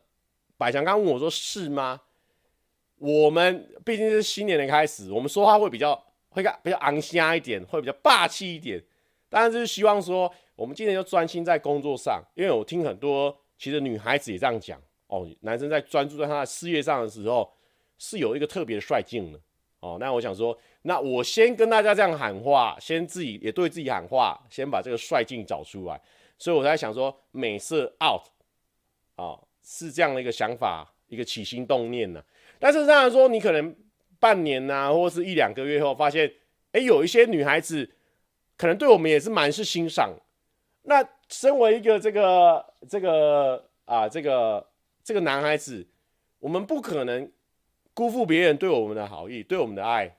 [0.58, 2.02] 百强刚问我说是吗？
[3.00, 5.94] 我们毕竟是新年的开始，我们说话会比较
[6.30, 8.82] 会比较昂虾一点，会比较霸气一点。
[9.30, 17.52] 当然就是希望说，我们今天就专心在工作上，因为我听很多其实女孩子也这样讲哦，男生在专注在他的事业上的时候，
[17.98, 19.40] 是有一个特别的帅劲的
[19.84, 19.98] 哦。
[20.00, 26.02] 那我想说，那我先跟大家这样喊话，先自己也对自己喊话，先把这个帅劲找出来。
[26.40, 28.24] 所以我在想说，美色 out
[29.16, 32.24] 啊、哦，是这样的一个想法，一个起心动念呢、
[32.60, 33.76] 但是当然说，你可能
[34.20, 36.32] 半年呐、或是一两个月后，发现，
[36.72, 37.90] 哎，有一些女孩子
[38.58, 40.14] 可能对我们也是蛮是欣赏。
[40.84, 44.68] 那身为一个这个这个啊这个
[45.04, 45.88] 这个男孩子，
[46.40, 47.32] 我们不可能
[47.94, 50.18] 辜负别人对我们的好意，对我们的爱。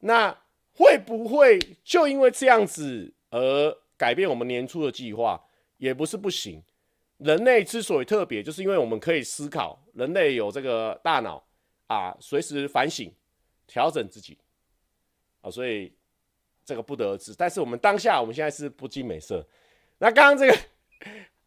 [0.00, 0.36] 那
[0.74, 5.42] 会不会就因为这样子而改变我们年初的计划？
[5.78, 6.62] 也不是不行。
[7.18, 11.44] 人类之所以特别，就是因为我们可以思考，人类有这个大脑。
[11.88, 13.12] 啊，随时反省、
[13.66, 14.38] 调整自己
[15.42, 15.92] 啊，所以
[16.64, 17.34] 这个不得而知。
[17.36, 19.46] 但是我们当下，我们现在是不近美色。
[19.98, 20.58] 那刚刚这个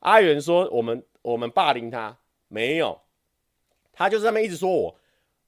[0.01, 2.16] 阿元说，我们我们霸凌他
[2.47, 3.01] 没有，
[3.91, 4.95] 他就是那边一直说我，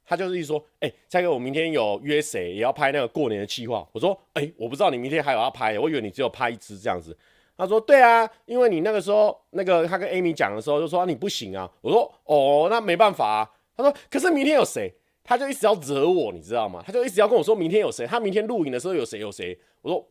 [0.08, 3.86] 他就是一说，哎、蔡哥，我明天有约谁，也要拍那个过年的计划。
[3.92, 7.16] 我说，哎、我不知道你明天还有要拍，我以为你只有拍一支这样子。
[7.58, 11.70] 他说，对啊，因为你那个时候那个他跟 Amy 讲的时候，就说、你不行啊。
[11.82, 13.52] 我说，哦，那没办法啊。
[13.76, 14.92] 他说：“可是明天有谁？”
[15.24, 16.82] 他就一直要惹我，你知道吗？
[16.86, 18.08] 他就一直要跟我说明天有谁。
[18.08, 19.60] 他明天录影的时候有谁有谁。
[19.82, 20.08] 我说：“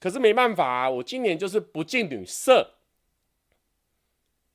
[0.00, 2.74] 可是没办法啊，我今年就是不近女色。”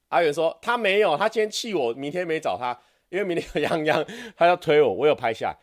[0.09, 2.77] 阿远说：“他没有，他今天气我，明天没找他，
[3.09, 5.55] 因为明天有泱泱，他要推我，我有拍下。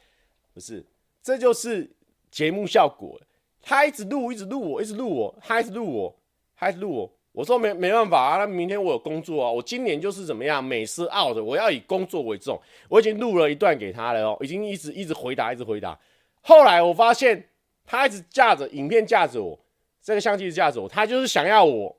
[0.55, 0.85] 不是，
[1.23, 1.91] 这就是
[2.31, 3.21] 节目效果。
[3.61, 6.17] 他一直录，一直录我，一直录我，他一直录我，
[6.57, 12.61] 他一直录我。”我说没没办法啊，那明天我有工作啊，我今年就是怎么样，美是 out 的，我要以工作为重。
[12.91, 15.99] 我已经录了一段给他了哦，已经一直一直回答，一直回答。
[16.43, 17.49] 后来我发现
[17.87, 19.59] 他一直架着影片架着我，
[20.03, 21.97] 这个相机架着我，他就是想要我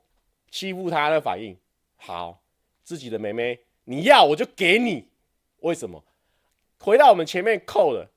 [0.52, 1.56] 欺负他的反应。
[1.96, 2.40] 好，
[2.84, 5.08] 自己的妹妹，你要我就给你。
[5.64, 6.04] 为什么？
[6.78, 8.10] 回到我们前面扣的，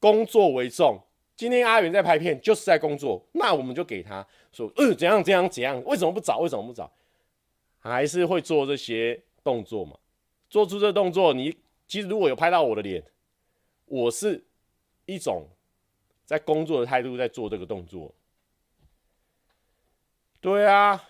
[0.00, 0.98] 工作为重。
[1.36, 6.38] 今天阿元在拍片，就是在工作，那我们就给他说，嗯，怎样怎样怎样，为什么不找？
[6.38, 6.90] 为什么不找？
[7.78, 9.98] 还是会做这些动作嘛？
[10.48, 11.54] 做出这动作，你
[11.86, 13.04] 其实如果有拍到我的脸，
[13.84, 14.42] 我是
[15.04, 15.46] 一种
[16.24, 18.14] 在工作的态度在做这个动作。
[20.40, 21.04] 对啊，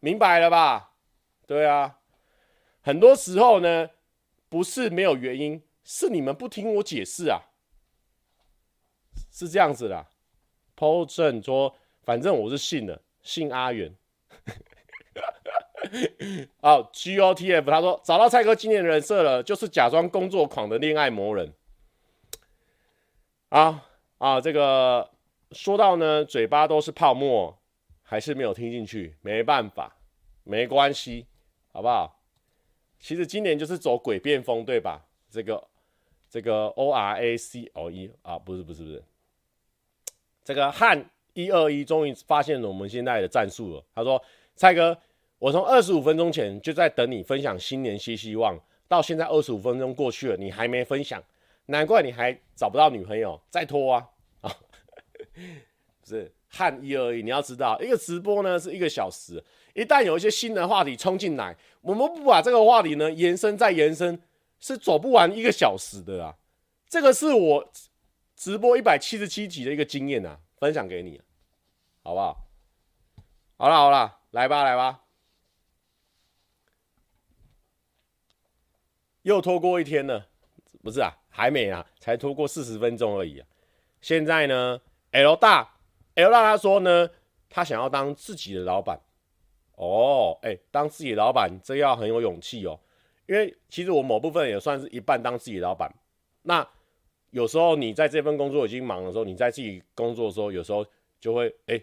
[0.00, 0.92] 明白了吧？
[1.46, 1.98] 对啊，
[2.80, 3.90] 很多时候呢，
[4.54, 7.40] 不是没有原因，是你们不听我解释啊。
[9.32, 10.06] 是这样子的
[10.76, 11.74] ，Paul 正说，
[12.04, 13.92] 反正我是信的，信阿元。
[16.62, 21.52] 好，GOTF 他说找到蔡哥经典人设了，就是假装工作狂的恋爱魔人。
[23.48, 23.84] 啊
[24.18, 25.10] 啊，这个
[25.50, 27.58] 说到呢，嘴巴都是泡沫，
[28.04, 29.96] 还是没有听进去，没办法，
[30.44, 31.26] 没关系，
[31.72, 32.13] 好不好？
[33.04, 35.04] 其实今年就是走诡辩风，对吧？
[35.30, 35.62] 这个
[36.30, 39.04] 这个 O R A C O E 啊，不是不是不是。
[40.42, 43.84] 这个汉一二一终于发现了我们现在的战术了。
[43.94, 44.18] 他说
[44.56, 44.96] ：“蔡哥，
[45.38, 51.22] 我从二十五分钟前就在等你分享新年新希望，到现在二十五分钟过去了，你还没分享，
[51.66, 54.08] 难怪你还找不到女朋友，再拖啊！
[54.40, 54.56] 啊，
[56.04, 59.44] 是汉一二一，你要知道，一个直播呢是一个小时，
[59.74, 64.20] 一旦有一些新的话题冲进来，我们不把这个话题呢延伸再延伸，
[64.58, 66.34] 是走不完一个小时的啊。
[66.88, 67.72] 这个是我。”
[68.36, 71.22] 直播一百七十七集的一个经验啊，分享给你，
[72.02, 72.48] 好不好？
[73.56, 75.04] 好了好了，来吧来吧，
[79.22, 80.26] 又拖过一天了，
[80.82, 83.46] 不是啊，还没啊，才拖过四十分钟而已啊。
[84.00, 84.80] 现在呢
[85.12, 85.76] ，L 大
[86.16, 87.08] L 大他说呢，
[87.48, 89.00] 他想要当自己的老板。
[89.76, 92.78] 哦，哎，当自己老板，这要很有勇气哦，
[93.26, 95.92] 因为其实我某部分也算是一半当自己老板，
[96.42, 96.66] 那。
[97.30, 100.86] 有时候你在这份工作已经忙的时候，你在自己工作的时候，有时候
[101.18, 101.82] 就会哎、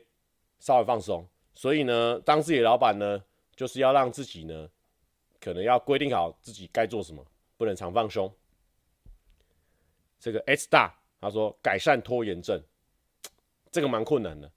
[0.62, 1.28] 稍微放松。
[1.54, 3.22] 所以呢，当自己老板呢，
[3.54, 4.70] 就是要让自己呢，
[5.42, 7.22] 可能要规定好自己该做什么，
[7.58, 8.34] 不能常放松。
[10.22, 12.64] 这个 S 大他说改善拖延症，
[13.70, 14.50] 这个蛮困难的。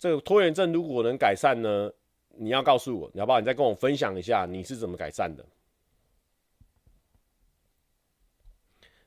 [0.00, 1.92] 这个拖延症如果能改善呢，
[2.40, 3.40] 你要告诉我，你要不要？
[3.40, 5.44] 你再跟我分享一下你是怎么改善的。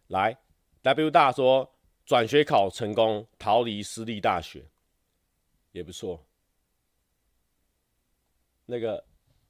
[0.07, 0.37] 来
[0.81, 1.73] ，W 大说
[2.05, 4.65] 转学考成功，逃离私立大学，
[5.71, 6.21] 也不错。
[8.65, 9.03] 那个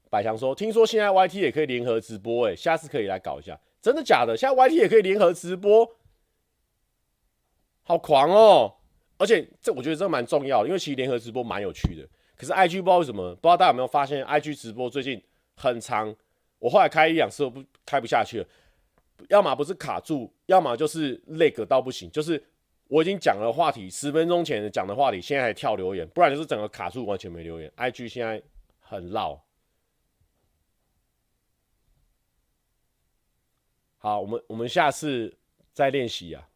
[0.10, 4.38] 百强说，听说现在 YT 也可以联合直播，哎，下次可以来搞一下，真的假的？
[4.38, 5.98] 现在 YT 也可以联合直播，
[7.82, 8.76] 好狂哦！
[9.18, 12.08] 而且这我觉得这蛮重要的，因为其实联合直播蛮有趣的。
[12.42, 15.24] 可是 IG 不知道为什么，不知道大家有没有发现，IG 直播最近
[15.54, 16.16] 很长，
[16.58, 18.48] 我后来开一两次我不开不下去了。
[19.30, 22.10] 要么不是卡住，要么就是累个到不行。
[22.10, 22.44] 就是
[22.88, 27.72] 我已经讲了话题，十分钟前讲的话题，现在还跳留言，不然就是整个卡住，完全没留言。
[27.78, 28.42] IG 现在
[28.80, 29.40] 很绕。
[34.00, 35.38] 好，我们我们下次
[35.74, 36.50] 再练习啊。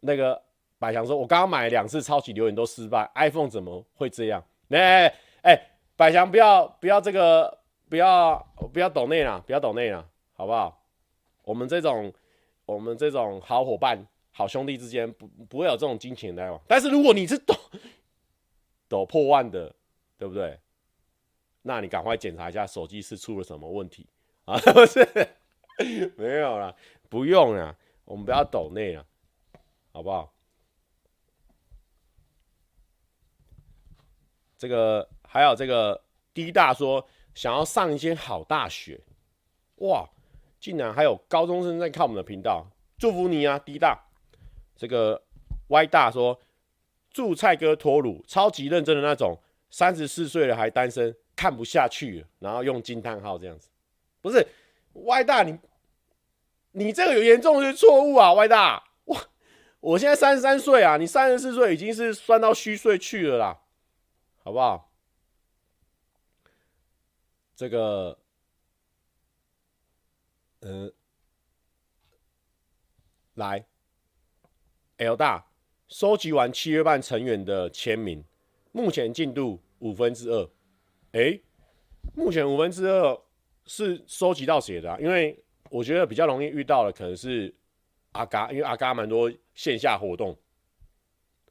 [0.00, 0.42] 那个
[0.78, 4.44] 百强说，我刚刚买了两次超级留言都失败，iPhone 怎么会这样？
[4.70, 5.12] 哎
[5.42, 5.58] 哎，
[5.96, 7.58] 百强不要不要这个。
[7.88, 8.36] 不要
[8.72, 10.04] 不要抖内了，不要抖内了，
[10.34, 10.82] 好不好？
[11.44, 12.12] 我们这种
[12.64, 16.60] 我们这种好伙伴、好兄弟之间不不会有这种金钱来往。
[16.66, 17.54] 但是如果你是抖
[18.88, 19.72] 抖破万的，
[20.18, 20.58] 对不对？
[21.62, 24.04] 那你赶快检查一下手机是出了什么问题
[24.46, 24.58] 啊？
[24.74, 25.06] 不是，
[26.16, 26.74] 没有啦，
[27.08, 29.06] 不用啦，我们不要抖内了，
[29.92, 30.32] 好不好？
[34.58, 36.02] 这个还有这个
[36.32, 37.06] D 大说。
[37.34, 38.98] 想要上一间好大学，
[39.80, 40.08] 哇！
[40.58, 44.06] 竟然还有高中生在看我们的频道，祝福你啊，D 大。
[44.74, 45.22] 这个
[45.68, 46.40] Y 大说，
[47.10, 49.38] 祝蔡哥脱鲁，超级认真的那种，
[49.68, 53.68] 三十四岁了还单身，看不下去，然后用惊叹号这样子。
[54.22, 54.46] 不是
[54.94, 55.58] Y 大，你
[56.72, 58.82] 你这个有严重的错误啊，Y 大。
[59.04, 59.20] 哇，
[59.80, 63.58] 我现在三十三岁啊，你三十四岁已经是算到虚岁去了啦，
[64.46, 64.92] 好不好？
[67.56, 68.16] 这个，
[70.60, 70.92] 嗯，
[73.34, 73.66] 来
[74.98, 75.44] ，L 大
[75.88, 78.24] 收集完七月半成员的签名，
[78.70, 80.48] 目前进度五分之二。
[81.10, 81.40] 哎，
[82.14, 83.20] 目前五分之二
[83.64, 84.96] 是收集到谁的啊？
[85.00, 87.52] 因为我觉得比较容易遇到的可能是
[88.12, 90.38] 阿嘎，因为阿嘎蛮多线下活动，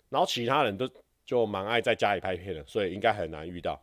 [0.07, 0.89] 然后其他人都
[1.25, 3.81] 就蛮爱在家里拍片的，所以应该很难遇到。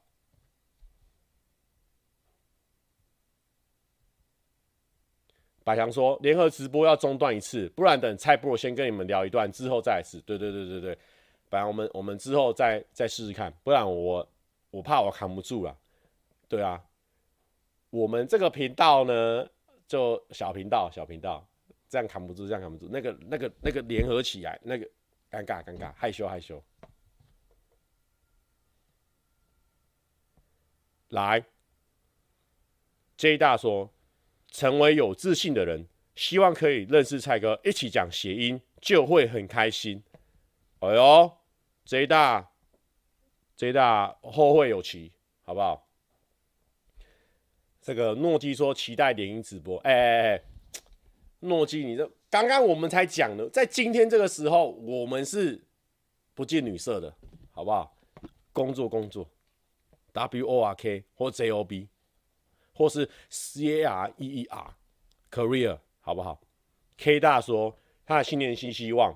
[5.64, 10.99] 百强说：“联合直播要中断一次，不然等蔡博先跟你们聊一段之后再试。”对对对对对，
[11.49, 14.28] 本来我们我们之后再再试试看，不然我
[14.70, 15.78] 我怕我扛不住了。
[16.49, 16.82] 对啊，
[17.90, 19.49] 我们这个频道呢，
[19.86, 21.47] 就小频道小频道，
[21.88, 22.88] 这样扛不住，这样扛不住。
[22.90, 24.84] 那个那个那个联合起来，那个
[25.30, 26.61] 尴尬尴尬，害羞害羞。
[31.12, 31.44] 来
[33.16, 33.90] ，J 大说。
[34.54, 40.02] 成为有自信的人，希望可以认识蔡哥，一起讲谐音就会很开心。
[40.80, 41.32] 哎呦
[41.86, 42.50] ，J 大
[43.56, 45.10] ，J 大后会有期，
[45.40, 45.88] 好不好？
[47.80, 50.42] 这个诺基说期待联音直播，哎哎哎，
[51.40, 55.64] 诺基，你这刚刚我们才讲的，在今天这个时候，我们是
[56.34, 57.16] 不近女色的，
[57.52, 57.96] 好不好？
[58.52, 59.26] 工作工作
[60.12, 61.88] ，W O R K 或 J O B。
[62.74, 66.40] 或是 C A R E E R，career 好不好
[66.96, 69.14] ？K 大说他的新年新希望，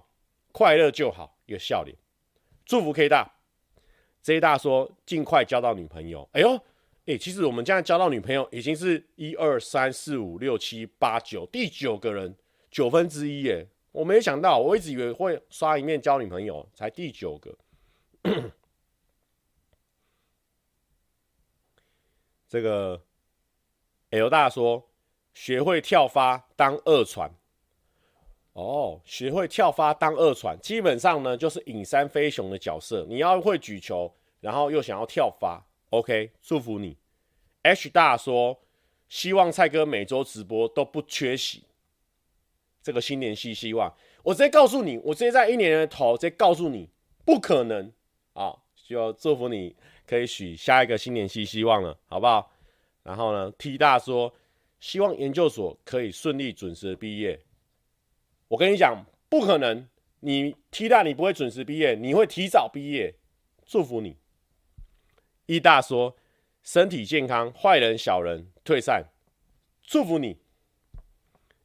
[0.52, 1.96] 快乐就好，一个笑脸，
[2.66, 3.32] 祝福 K 大。
[4.20, 6.28] J 大说尽快交到女朋友。
[6.32, 6.54] 哎呦，
[7.06, 12.36] 哎，其实我们现在交到女朋友已经是一二三四五六七八九第九个人，
[12.70, 13.66] 九分之一耶。
[13.90, 17.56] 我没有想到，我一直以为会刷一面交女朋友，才第九个。
[22.48, 23.02] 这个。
[24.10, 24.88] L 大说
[25.34, 27.28] ：“学会跳发当二传
[28.52, 33.04] 哦，学会跳发当二传，基本上呢就是影山飞雄的角色。
[33.08, 36.96] 你要会举球，然后又想要跳发，OK，祝福你。
[37.62, 38.56] ”H 大说
[39.08, 41.64] ：“希望蔡哥每周直播都不缺席。”
[42.80, 43.92] 这个新年新希望，
[44.22, 46.88] 我直接告诉你，我直接在一年的头直接告诉你，
[47.24, 47.92] 不可能
[48.34, 48.56] 啊！
[48.86, 49.74] 就祝福你
[50.06, 52.52] 可以许下一个新年新希望了，好不好？
[53.02, 54.34] 然后呢，T 大说
[54.80, 57.40] 希望研究所可以顺利准时毕业。
[58.48, 59.88] 我跟你讲，不可能，
[60.20, 63.14] 你 T 大你不会准时毕业，你会提早毕业。
[63.64, 64.16] 祝福你。
[65.46, 66.16] E 大说
[66.62, 69.06] ：“身体健康，坏人小人退散，
[69.82, 70.38] 祝福你。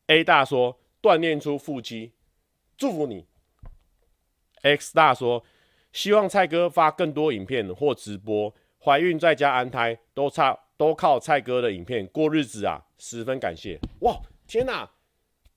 [0.08, 2.14] ”A 大说：“锻炼出腹肌，
[2.78, 3.28] 祝福你。
[4.62, 5.44] ”X 大说
[5.94, 14.90] ：“希望蔡哥发更多影片或直播，怀孕在家安胎都差都靠蔡哥的影片过日子啊，十分感谢。”哇，天哪！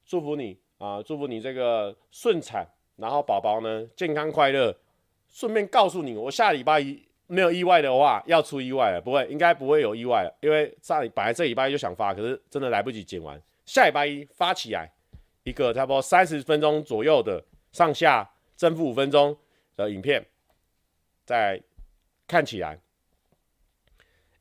[0.04, 2.66] 祝福你啊，祝福你这个顺产，
[2.96, 4.76] 然后宝宝呢健康快乐。
[5.28, 7.02] 顺便告诉你，我下礼拜一。
[7.26, 14.92] 没有意外的话，要出意外了，不会，应该不会有意外了，因为上本来这礼拜一就想发，可是真的来不及剪完，下礼拜一发起来，
[15.42, 19.34] 一个差不多三十分钟左右的上下正负五分钟
[19.76, 20.26] 的影片，
[21.24, 21.62] 在
[22.26, 22.80] 看起来。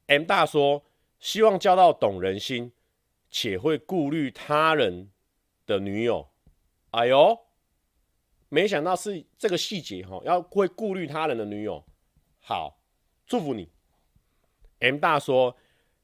[0.08, 0.84] M 大说，
[1.20, 2.72] 希望交到懂人心
[3.32, 5.10] 且会顾虑他人
[5.66, 6.30] 的女友。
[6.92, 7.40] 哎呦，
[8.50, 11.84] 没想到是这个细节哈，要会顾虑他人的女友。
[12.40, 12.80] 好，
[13.26, 13.72] 祝福你。
[14.80, 15.56] M 大说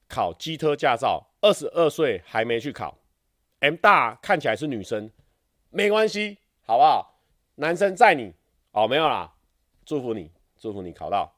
[0.08, 2.98] 考机车驾照，二十二岁还没去考。
[3.60, 5.12] M 大看起来是女生，
[5.70, 7.22] 没关系，好不好？
[7.56, 8.34] 男生载你
[8.84, 9.34] 哦，没有啦。
[9.86, 11.34] 祝福你，祝福你考到。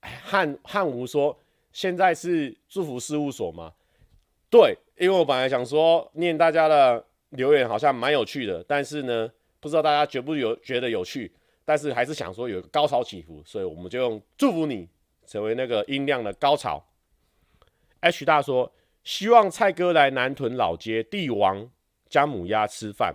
[0.00, 1.38] 汉汉吴说，
[1.72, 3.74] 现在是祝福事务所吗？
[4.50, 9.30] 对，因为我本来想说念大家的留言好像蛮有趣的，但是呢。
[9.58, 14.88] 不知道大家觉不有觉得有趣，但是还是想说有个高潮起伏，所以我们就用祝福你
[15.26, 16.86] 成为那个音量的高潮。
[17.98, 21.68] H 大说希望蔡哥来南屯老街帝王
[22.08, 23.14] 姜母鸭吃饭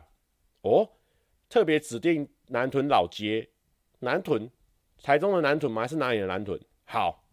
[0.61, 0.89] 哦，
[1.49, 3.49] 特别指定南屯老街，
[3.99, 4.49] 南屯，
[5.01, 5.81] 台中的南屯吗？
[5.81, 6.59] 还是哪里的南屯？
[6.85, 7.23] 好，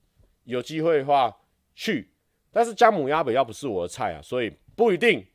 [0.44, 1.36] 有机会的话
[1.74, 2.10] 去，
[2.50, 5.26] 但是姜母鸭比较不是我的菜啊，所以不一定。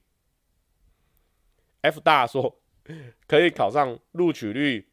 [1.82, 2.59] F 大说。
[3.28, 4.91] 可以考上录取率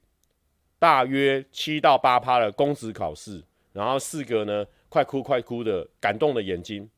[0.79, 6.89] 大约七到八趴的公职考试，然后四个呢，快哭快哭的感动的眼睛，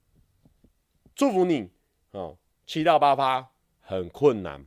[1.14, 1.70] 祝福你
[2.10, 2.36] 哦！
[2.66, 3.51] 七到八趴
[3.92, 4.64] 很困难，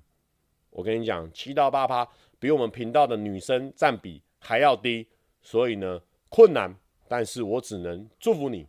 [0.69, 2.07] 我跟你讲，七到八趴
[2.37, 5.07] 比我们频道的女生占比还要低，
[5.41, 5.99] 所以呢
[6.29, 6.75] 困难，
[7.07, 8.67] 但是我只能祝福你。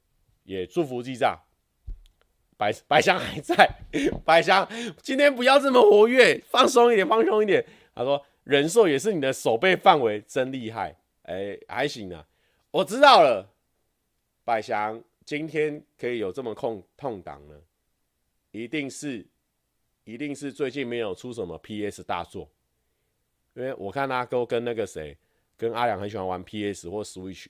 [0.45, 1.39] 也祝福记账，
[2.57, 3.69] 白白香还在，
[4.25, 4.69] 白香
[5.01, 7.65] 今天不要这么活跃，放松一点，放松一点。
[7.95, 10.97] 他说人寿也是你的手背范围，真厉害。
[11.23, 12.27] 哎，还行啊，
[12.71, 13.49] 我知道了。”
[14.45, 17.55] 百祥今天可以有这么空空档呢，
[18.51, 19.25] 一定是，
[20.03, 22.51] 一定是最近没有出什么 PS 大作，
[23.55, 25.17] 因为我看他都跟那个谁，
[25.57, 27.47] 跟阿良很喜欢玩 PS 或 Switch，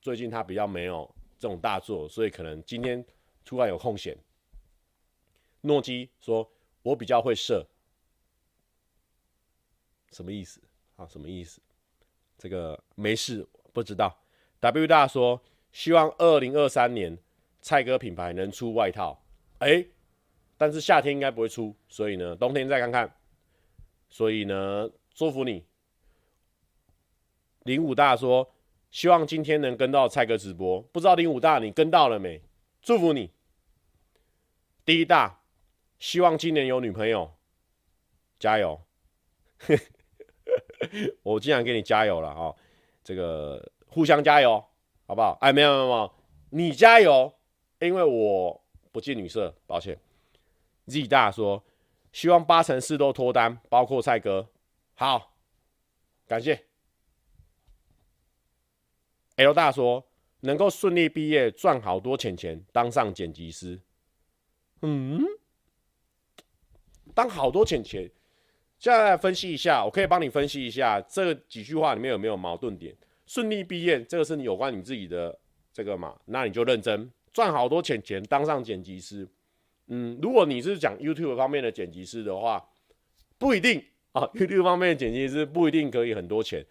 [0.00, 3.04] 最近他比较没有这种大作，所以可能今天
[3.44, 4.16] 突然有空闲。
[5.60, 6.48] 诺基说
[6.82, 7.66] ：“我比较会射，
[10.12, 10.60] 什么意思？
[10.96, 11.60] 啊，什么意思？
[12.38, 14.16] 这个没事，不知道。
[14.60, 15.42] ”W 大说。
[15.72, 17.18] 希望二零二三年
[17.60, 19.22] 蔡哥品牌能出外套，
[19.58, 19.84] 哎、
[20.56, 23.14] 但是夏天应该不会出，所以呢，冬天再看看。
[24.08, 25.62] 所以呢，祝福你。
[27.66, 28.50] 零五大说，
[28.90, 32.40] 希望今天能跟到蔡哥直播，不知道零五大你跟到了没？
[32.80, 33.30] 祝福你。
[34.84, 35.42] 第一大，
[35.98, 37.36] 希望今年有女朋友，
[38.38, 38.80] 加油！
[41.22, 42.56] 我经常给你加油了啊、哦，
[43.04, 44.64] 这个互相加油。
[45.08, 45.38] 好不好？
[45.40, 46.14] 哎，没有没有没有，
[46.50, 47.32] 你加油，
[47.78, 48.60] 因为我
[48.90, 49.96] 不近女色，抱歉。
[50.86, 51.62] Z 大说，
[52.10, 54.48] 希望八成四都脱单，包括蔡哥。
[54.96, 55.36] 好，
[56.26, 56.65] 感谢。
[59.36, 60.06] L 大说，
[60.40, 63.80] 能够顺利毕业，赚好多钱钱，当上剪辑师。
[64.82, 65.22] 嗯，
[67.14, 68.10] 当好多钱钱，
[68.78, 72.94] 现在来分析一下，我可以帮你分析一下这几句话里面有没有矛盾点。
[73.26, 75.38] 顺利毕业，这个是你有关你自己的
[75.72, 76.16] 这个嘛？
[76.26, 79.28] 那你就认真赚好多钱钱，当上剪辑师。
[79.88, 82.66] 嗯，如果你是讲 YouTube 方面的剪辑师的话，
[83.38, 83.82] 不一定
[84.12, 84.22] 啊。
[84.34, 86.64] YouTube 方面的剪辑师不一定可以很多钱，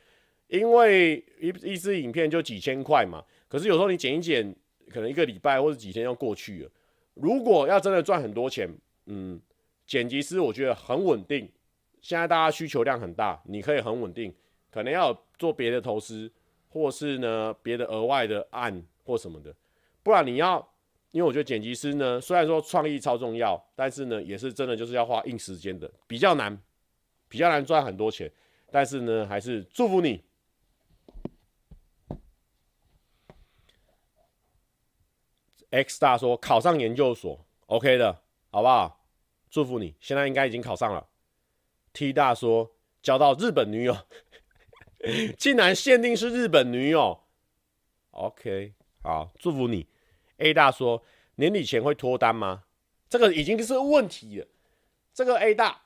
[0.48, 3.24] 因为一一支影片就几千块嘛。
[3.48, 4.56] 可是有时候你剪一剪，
[4.90, 6.72] 可能一个礼拜或者几天要过去了。
[7.14, 8.70] 如果要真的赚很多钱，
[9.06, 9.40] 嗯，
[9.86, 11.50] 剪辑师我觉得很稳定。
[12.02, 14.34] 现在大家需求量很大，你可以很稳定，
[14.70, 16.32] 可能要做别的投资，
[16.70, 19.56] 或是呢别的额外的案或什么的，
[20.04, 20.72] 不然你要。
[21.12, 26.62] 因为我觉得剪辑师呢，虽然说创意超重要，但是呢，也是真的就是要花硬时间的，比较难，
[27.30, 28.30] 比较难赚很多钱。
[28.70, 30.22] 但是呢，还是祝福你。
[35.76, 39.06] X 大说考上研究所，OK 的，好不好？
[39.50, 41.06] 祝福你，现在应该已经考上了。
[41.92, 42.72] T 大说
[43.02, 43.98] 交到日本女友，
[45.38, 47.20] 竟然限定是日本女友
[48.12, 48.74] ，OK，
[49.04, 49.88] 好，祝福你。
[50.38, 51.04] A 大说
[51.36, 52.64] ：“年底前会脱单吗？
[53.10, 54.48] 这个已经是问题了。
[55.14, 55.82] 这个 A 大，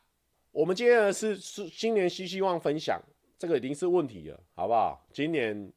[0.52, 3.02] 我们今天的是是新年新希望分享，
[3.40, 5.08] 这个已经是问题了，好不好？
[5.12, 5.72] 今年，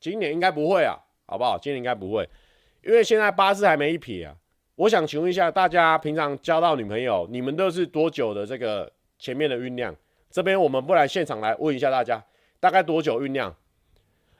[0.00, 1.58] 今年应该不会啊，好不好？
[1.58, 2.28] 今年应该不会，
[2.82, 4.36] 因为现在八字还没一撇啊。
[4.76, 9.94] 我想请问一下大家，平常交到女朋友，你们都是多久的这个前面的酝酿？
[10.30, 12.24] 这边我们不然现场来问一下大家，
[12.60, 13.54] 大概多久酝酿？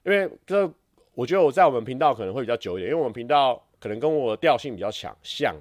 [0.04, 0.70] 因为这。”
[1.18, 5.52] 我觉得我在我们频道可能会比较久一点，因为我们频道可能跟我的调性比较强，像，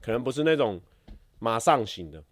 [0.00, 0.80] 可能不是那种
[1.38, 2.24] 马上型的。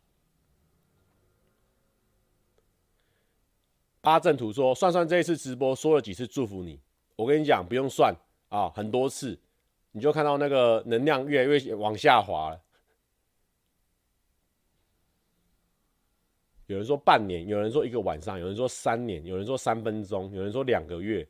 [4.00, 6.80] 八正图说，算算这一次直播说了几次祝福你，
[7.14, 8.16] 我跟你讲不用算
[8.48, 9.38] 啊，很多次，
[9.92, 12.60] 你就看到那个能量越来越往下滑了。
[16.66, 21.26] 有人说半年，有人说一个晚上，有人说三年，有人说三分钟，有人说两个月。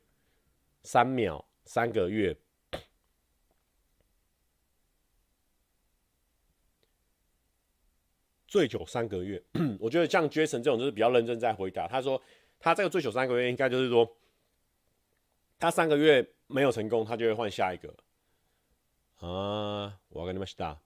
[0.84, 2.36] 三秒，三个月，
[8.48, 9.40] 最久三个月。
[9.78, 11.86] 我觉得像 Jason 这种就是比较认真在回答。
[11.86, 12.20] 他说
[12.58, 14.16] 他这个最久三个月，应该就是说
[15.56, 17.94] 他三个月没有成功，他就会换下一个。
[19.22, 20.76] 啊，我要跟你们说，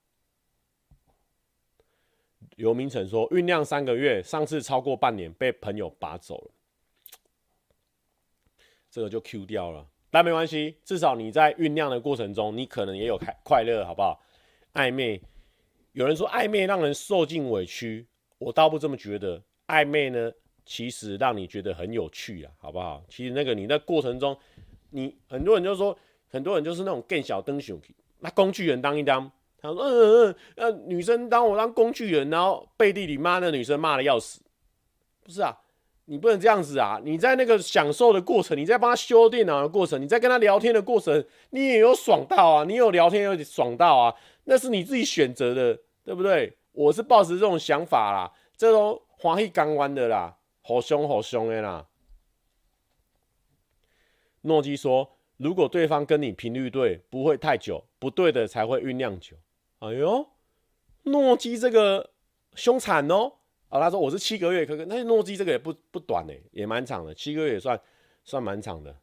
[2.57, 6.51] 刘明成说酝酿三个月，上次超过半年被朋友拔走了。
[8.91, 14.23] 这个就 Q 掉了，但没关系，至少你在酝酿的过程中，你可能也有开快乐，好不好？
[14.75, 15.23] 暧昧，
[15.93, 18.07] 有人说暧昧让人受尽委屈，
[18.37, 19.43] 我倒不这么觉得。
[19.67, 20.31] 暧昧呢，
[20.67, 23.03] 其实让你觉得很有趣啊，好不好？
[23.09, 24.39] 其实那个你在过程中，
[24.91, 27.81] 你很多人就说，很多人就是那种更小灯熊，
[28.21, 34.41] 那工具人当一当，他说，嗯嗯嗯，那，女生当我当工具人，然后背地里骂那女生骂的要死，
[35.23, 35.57] 不是啊？
[36.09, 37.01] 你不能这样子啊！
[37.03, 42.65] 你在那个享受的过程，你在帮他修电脑的过程，你在跟他聊天的过程，你也有爽到啊！
[42.65, 44.15] 你有聊天有爽到啊！
[44.45, 46.57] 那是你自己选择的，对不对？
[46.71, 51.85] 我是抱持这种想法啦，这都欢喜港湾的啦，好凶好凶的啦。
[54.43, 59.37] 诺基说：“如果对方跟你频率对，不会太久；不对的才会酝酿久。”
[59.81, 60.27] 哎呦，
[61.03, 62.13] 诺基这个
[62.55, 63.33] 凶残哦！
[63.69, 67.79] 啊，他说我是七个月，可可那诺基这个也不不短呢，也蛮长的，七个月也算
[68.25, 68.97] 算蛮长的。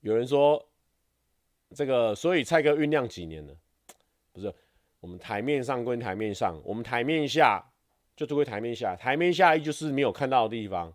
[0.00, 0.68] 有人说
[1.74, 3.56] 这个，所以蔡哥酝酿几年了？
[4.32, 4.52] 不是，
[5.00, 7.64] 我们台面上归台面上，我们台面下
[8.16, 10.92] 就归台面下，台面下就是没有看到的地方。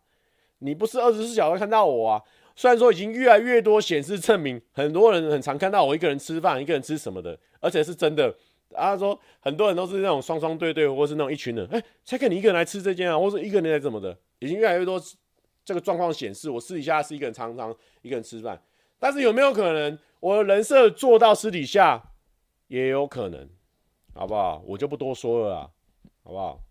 [0.59, 2.21] 你不是二十四小时看到我啊？
[2.55, 8.35] 虽然说已经越来越多显示证明，很多人很常看到我一个人吃饭，一个人吃什么的，而且是真的。
[8.73, 15.01] 他说很多人都是那种双双对对，或是那种一群人，哎，才跟你一个人来吃这间啊，或者一个人来怎么的，已经越来越多
[15.63, 18.61] 这个状况显示，我私底下是一个人常常一个人吃饭。
[18.99, 22.01] 但是有没有可能我的人设做到私底下
[22.67, 23.49] 也有可能，
[24.13, 24.61] 好不好？
[24.65, 25.69] 我就不多说了啦，
[26.23, 26.61] 好不好？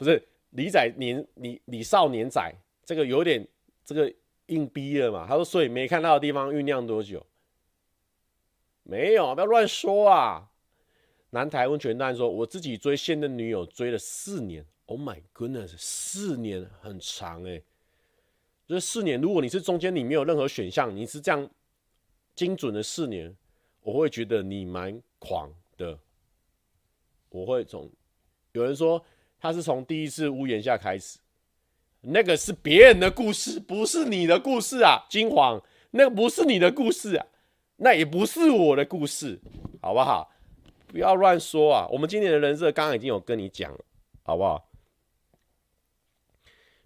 [0.00, 0.26] 不是。
[0.52, 2.52] 李仔年李李少年仔，
[2.84, 3.46] 这个有点
[3.84, 4.12] 这个
[4.46, 5.24] 硬逼了嘛？
[5.28, 7.24] 他说，所以没看到的地方酝酿多久？
[8.82, 10.50] 没有，不要乱说啊！
[11.30, 17.64] 南台温泉蛋说，我自己追现任女友追了四年，Oh my goodness，四年很长哎、欸。
[18.66, 21.48] 就是四年，如果你是中间你没有任何选项，你是这样
[22.34, 23.32] 精准的四年，
[23.82, 25.96] 我会觉得你蛮狂的。
[27.28, 27.88] 我会从
[28.50, 29.00] 有人说
[29.40, 31.18] 他是从第一次屋檐下开始，
[32.02, 35.60] 那个是别人的故事，不是你的故事啊，金黄，
[35.92, 37.26] 那个不是你的故事啊，
[37.76, 39.40] 那也不是我的故事，
[39.80, 40.30] 好不好？
[40.86, 41.86] 不要乱说啊！
[41.90, 43.84] 我们今年的人设刚刚已经有跟你讲了，
[44.22, 44.68] 好不好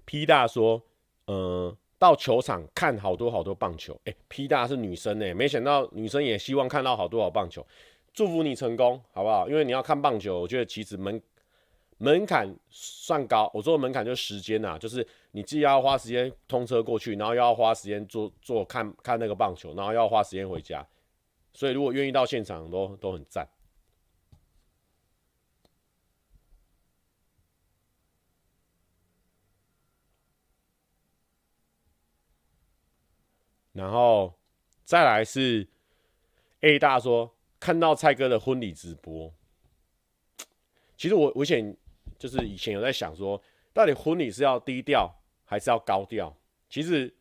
[0.04, 0.82] ？P 大说。
[1.26, 3.94] 嗯，到球场看好多好多棒球。
[4.04, 7.66] 哎、欸，P 大是女生哎、没想到女生也希望看到好多好棒球。
[8.12, 9.48] 祝福你成功，好不好？
[9.48, 11.18] 因为你要看棒球，我觉得其实门
[11.98, 13.50] 门槛算高。
[13.54, 20.86] 我说的门槛就是时间呐，就是你既要花时间通车过去，然后又要花时间做做看看那个棒球，然后又要花时间回家。
[21.52, 23.48] 所以如果愿意到现场都，都很赞。
[33.72, 34.32] 然后
[34.84, 35.66] 再来是
[36.60, 39.34] A 大说看到蔡哥的婚礼直播，
[40.96, 41.76] 其实我我以前
[42.18, 43.40] 就是以前有在想说，
[43.72, 45.12] 到底婚礼是要低调
[45.44, 46.34] 还是要高调？
[46.68, 47.12] 其实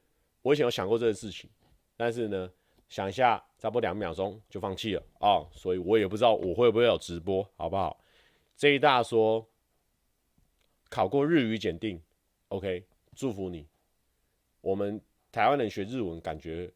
[0.42, 1.50] 我以前有想过这个事情，
[1.96, 2.50] 但是呢，
[2.90, 8.00] 想一下差不多两秒钟就放弃了哦，所以我也不知道我会不会有直播，好不好
[8.56, 9.48] 这一大说
[10.90, 12.02] 考过日语检定
[12.50, 12.86] ，OK，
[13.16, 13.68] 祝福你，
[14.62, 15.02] 我们。
[15.34, 16.72] 台湾人学日文感觉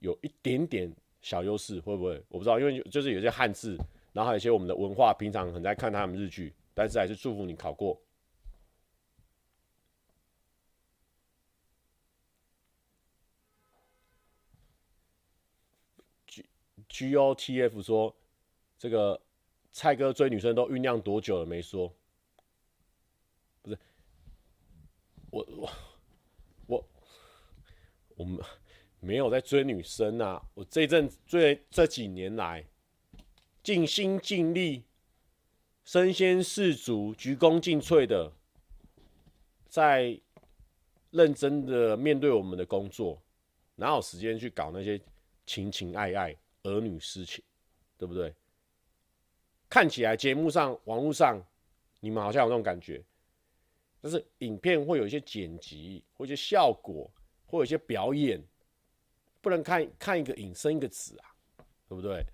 [0.00, 2.22] 有一点点小优势，会不会？
[2.28, 3.74] 我不知道，因为就是有些汉字，
[4.12, 7.98] 然后还有一些我们的文化，平常很在看他们日剧，但是还是祝福你考过。
[16.26, 16.46] G
[16.86, 18.14] G O T F 说，
[18.76, 19.18] 这个
[19.72, 21.46] 蔡哥追女生都酝酿多久了？
[21.46, 21.90] 没说，
[23.62, 23.78] 不是，
[25.30, 25.70] 我我。
[26.68, 26.88] 我
[28.16, 28.44] 我们
[28.98, 30.42] 没有在追女生啊！
[30.54, 32.66] 我这阵追这几年来，
[33.62, 34.85] 尽心尽力、
[35.86, 38.30] 身先士卒、鞠躬尽瘁的，
[39.68, 40.20] 在
[41.12, 43.22] 认真的面对我们的工作，
[43.76, 45.00] 哪有时间去搞那些
[45.46, 47.42] 情情爱爱、儿女私情，
[47.96, 48.34] 对不对？
[49.70, 51.40] 看起来节目上、网络上，
[52.00, 53.02] 你们好像有那种感觉，
[54.02, 57.10] 但是影片会有一些剪辑，或一些效果。
[57.48, 58.42] 或有一些表演，
[59.40, 61.30] 不能看看一个影生一个子啊，
[61.88, 62.26] 对不对？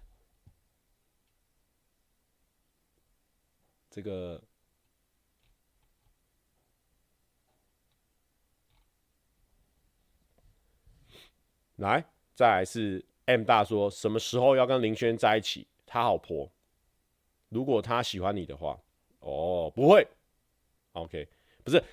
[3.92, 4.42] 这个
[11.76, 12.02] 来，
[12.34, 15.66] 再来是 M 大说，什么时候要跟林轩在一起？
[15.84, 16.50] 他好婆，
[17.50, 18.80] 如果他喜欢你的话，
[19.20, 20.08] 哦，不会
[20.92, 21.28] ，OK，
[21.62, 21.84] 不是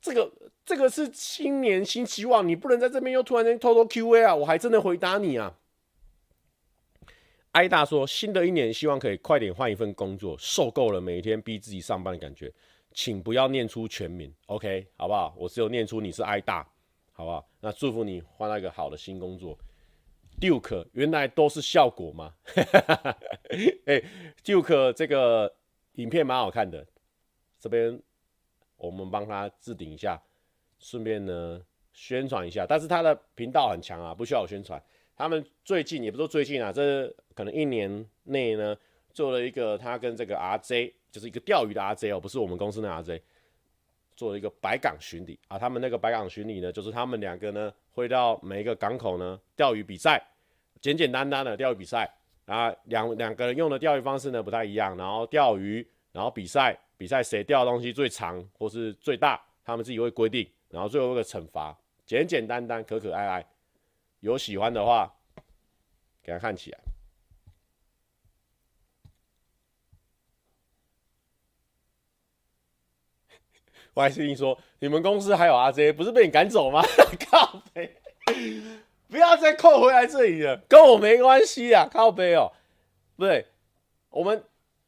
[0.00, 0.32] 这个。
[0.68, 4.34] 这个是新年新希望，你不能在这边又突然间偷偷 Q&A 啊！
[4.34, 5.58] 我还真的回答你啊。
[7.58, 12.52] 艾大说，新的一年希望可以快点换一份工作，受够了每天逼自己上班的感觉，
[12.92, 15.34] 请不要念出全名，OK，好不好？
[15.36, 16.64] 我只有念出你是艾大，
[17.10, 17.44] 好不好？
[17.58, 19.58] 那祝福你换到一个好的新工作。
[20.40, 22.32] Duke，原来都是效果吗？
[23.86, 24.00] 哎
[24.44, 25.52] ，Duke 这个
[25.94, 26.86] 影片蛮好看的，
[27.58, 28.00] 这边
[28.76, 30.22] 我们帮他置顶一下。
[30.78, 31.60] 顺便呢
[31.92, 34.80] 宣传一下，但是他的频道很强啊，不需要我宣传。
[35.18, 38.74] 他们最近也不说最近啊，这可能一年内呢
[39.12, 43.20] 做了一个他跟这个 RJ，就是一个钓鱼的 RJ 哦，不是我们公司的 RJ，
[44.14, 45.58] 做了一个白港巡礼啊。
[45.58, 50.24] 他们那个白港巡礼呢，就是他们两个呢会到每一个港口呢钓鱼比赛，
[50.80, 52.08] 简简单单的钓鱼比赛
[52.46, 60.48] 啊，两两个人用的钓鱼方式呢不太一样，然后钓鱼，然后比赛，比赛谁钓的东西最长或是最大，他们自己会规定。
[60.70, 63.44] 然后最后一个惩罚，简简单单，可可爱爱。
[64.20, 65.14] 有喜欢的话，
[66.22, 66.78] 给他看起来。
[73.94, 76.82] 我还听说你们公司还有 RJ，不是被你赶走吗？
[77.30, 77.96] 靠北，
[79.08, 81.88] 不要再扣回来这里了，跟我没关系啊！
[81.90, 82.52] 靠背哦，
[83.16, 83.46] 不对，
[84.10, 84.44] 我们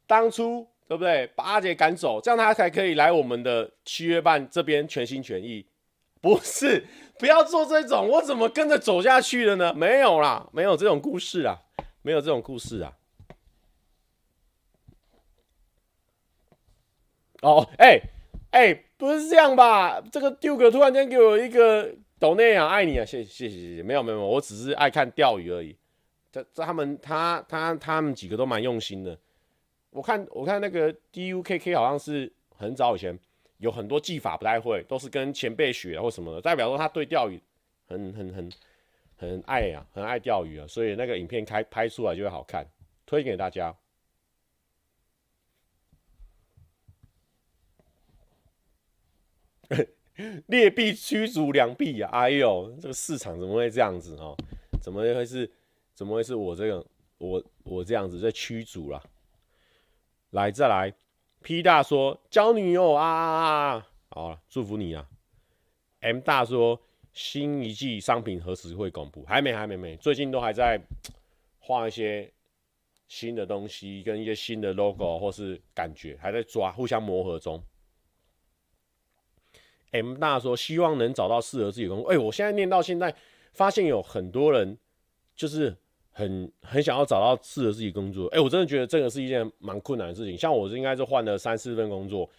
[0.07, 1.27] 当初对不对？
[1.27, 5.65] 把阿杰赶走，这样他才可以来我们的七月半这边全心全意。
[6.23, 6.85] 不是，
[7.17, 9.73] 不要做这种，我怎么跟着走下去了呢？
[9.73, 11.59] 没有啦，没有这种故事啊，
[12.03, 12.93] 没有这种故事啊。
[17.41, 17.99] 哦，哎、
[18.51, 19.99] 哎、不是这样吧？
[19.99, 25.75] 这个 Duke 突然间给我一个抖内啊，爱你啊，谢谢谢谢谢谢，没有没有，我只是爱看钓鱼而已。
[26.31, 29.17] 这这他们他他他们几个都蛮用心的。
[29.89, 33.19] 我看我看那个 DUKK 好像是很早以前。
[33.61, 37.39] 有很多技法不太会，都是跟前辈学或什么的，代表说他对钓鱼
[37.87, 38.51] 很很很
[39.15, 42.67] 很爱啊，很爱钓鱼啊，所以那个影片开拍出来就会好看，
[43.05, 43.73] 推给大家。
[50.47, 52.09] 劣币驱逐良币呀！
[52.11, 54.35] 哎呦，这个市场怎么会这样子哦？
[54.81, 55.49] 怎么会是？
[55.93, 56.85] 怎么会是我这个
[57.19, 59.01] 我我这样子在驱逐啦？
[60.31, 60.91] 来，再来
[61.41, 63.87] ，P 大说交女友啊啊啊！
[64.09, 65.07] 好，祝福你啊。
[65.99, 66.81] M 大说
[67.13, 69.23] 新一季商品何时会公布？
[69.25, 69.97] 还没，还没，没。
[69.97, 70.81] 最近都还在
[71.59, 72.31] 画一些
[73.07, 77.61] 新的东西，跟一些新的 logo 或是感觉，还在抓，互相磨合中。
[79.91, 82.11] M 大说希望能找到适合自己的工作。
[82.11, 83.15] 哎、我现在念到现在，
[83.53, 84.77] 发现有很多人
[85.35, 85.77] 就是。
[86.11, 90.37] 很很想要找到适合自己工作，哎、我真的觉得这个是一件蛮困难的事情。
[90.37, 92.29] 像我是应该是换了三四份工作，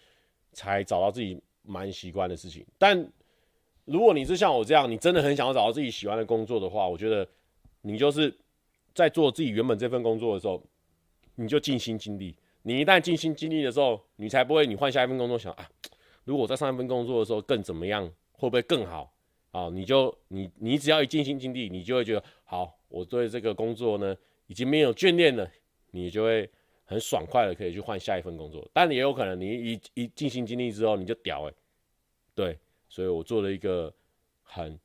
[0.51, 2.65] 才找到自己蛮习惯的事情。
[2.77, 3.05] 但
[3.85, 7.27] 如果你是像我这样，你真的很想要找到自己喜欢的工作的话，我觉得
[7.81, 8.33] 你就是
[8.93, 10.63] 在做自己原本这份工作的时候，
[11.35, 12.35] 你就尽心尽力。
[12.61, 15.67] 你一旦尽心尽力的时候，你才不会你换下一份工作想啊，
[16.23, 19.11] 如果我在上一份工作的时候更怎么样，会不会更好？
[19.51, 22.77] 啊，你就你你只要一尽心尽力，你就会觉得好。
[22.93, 24.15] 我对这个工作呢，
[24.45, 25.49] 已经没有眷恋了，
[25.89, 26.47] 你就会
[26.85, 28.69] 很爽快的可以去换下一份工作。
[28.71, 31.55] 但也有可能你一一尽心尽力之后，你就屌哎、欸，
[32.35, 33.91] 对，所以我做了一个
[34.43, 34.79] 很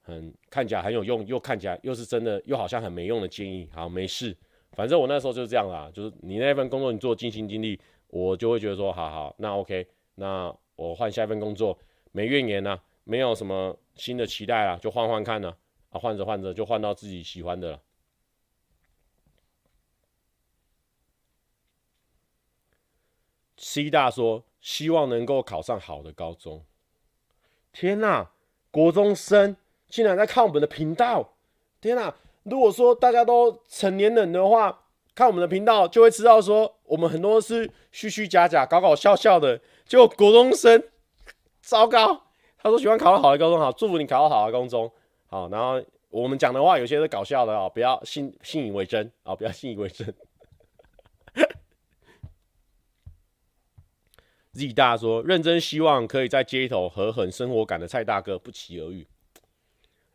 [0.00, 3.68] 很看起来很有用，又看起来又是真的，又好像很没用的建议。
[3.70, 4.34] 好，没事，
[4.72, 7.78] 反正我那时候就是这样啦，就是你那份工作你做尽心尽力，
[8.08, 11.78] 我就会觉得说，好好，那 OK，那我换下一份工作，
[12.12, 15.54] 没怨言呐，没有什么新的期待啦，就换换看呢。
[15.92, 17.80] 啊换着换着就换到自己喜欢的了。
[23.56, 26.64] C 大说希望能够考上好的高中。
[27.72, 28.30] 天哪，
[28.70, 29.56] 国中生
[29.88, 31.34] 竟然在看我们的频道！
[31.80, 39.60] 天哪，如果说大家都成年人的话，看我们的频道就会知道说我们很多是虚虚假假、搞搞笑笑的。
[39.86, 40.82] 结果国中生，
[41.60, 42.24] 糟糕！
[42.58, 44.92] 他说喜欢考到好的高中，好，祝福你考到好的高中。
[45.32, 50.14] 好，然后我们讲的话有些是搞笑的哦，不要信信以为真啊，不要信以为真。
[54.52, 59.08] Z 大说认真希望可以在街头和很生活感的蔡大哥不期而遇。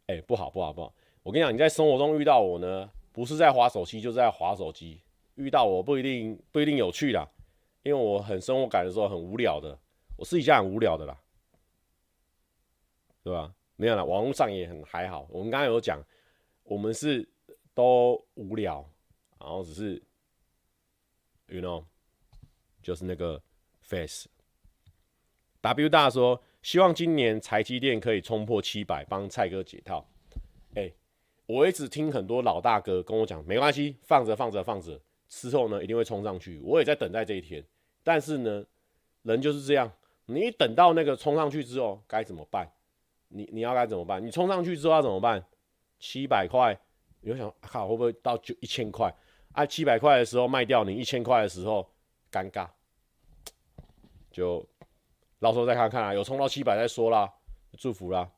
[0.05, 0.93] 哎，不好不好不好！
[1.23, 5.01] 我跟你讲，你在生活中遇到我呢，不是在划手机，就是在划手机。
[5.33, 7.27] 遇到我不一定不一定有趣啦，
[7.81, 9.79] 因为我很生活感的时候很无聊的，
[10.17, 11.17] 我私底下很无聊的啦，
[13.23, 13.55] 对吧？
[13.77, 15.27] 没有啦，网络上也很还好。
[15.29, 16.03] 我们刚刚有讲，
[16.63, 17.27] 我们是
[17.75, 18.83] 都无聊，
[19.39, 20.01] 然后只是
[21.47, 21.85] ，you know，
[22.81, 23.41] 就是那个
[23.81, 24.27] face。
[25.61, 30.09] W 大说，希望今年台积电可以冲破七百，帮蔡哥解套。
[30.73, 30.91] 哎、
[31.45, 36.59] 我一直听很多老大哥跟我讲，没关系，放着放着放着，之后呢一定会冲上去。
[36.63, 37.63] 我也在等待这一天，
[38.03, 38.65] 但是呢，
[39.21, 39.91] 人就是这样，
[40.25, 42.71] 你一等到那个冲上去之后，该怎么办？
[43.29, 44.25] 你你要该怎么办？
[44.25, 45.45] 你冲上去之后要怎么办？
[45.99, 46.79] 七百块，
[47.21, 49.13] 你就想，靠，会不会到就一千块？
[49.53, 51.91] 啊，七百块的时候卖掉，你一千块的时候
[52.31, 52.69] 尴尬，
[54.31, 54.63] 就
[55.39, 56.13] 到时候再看看啊。
[56.13, 57.33] 有冲到七百再说啦，
[57.77, 58.31] 祝福啦。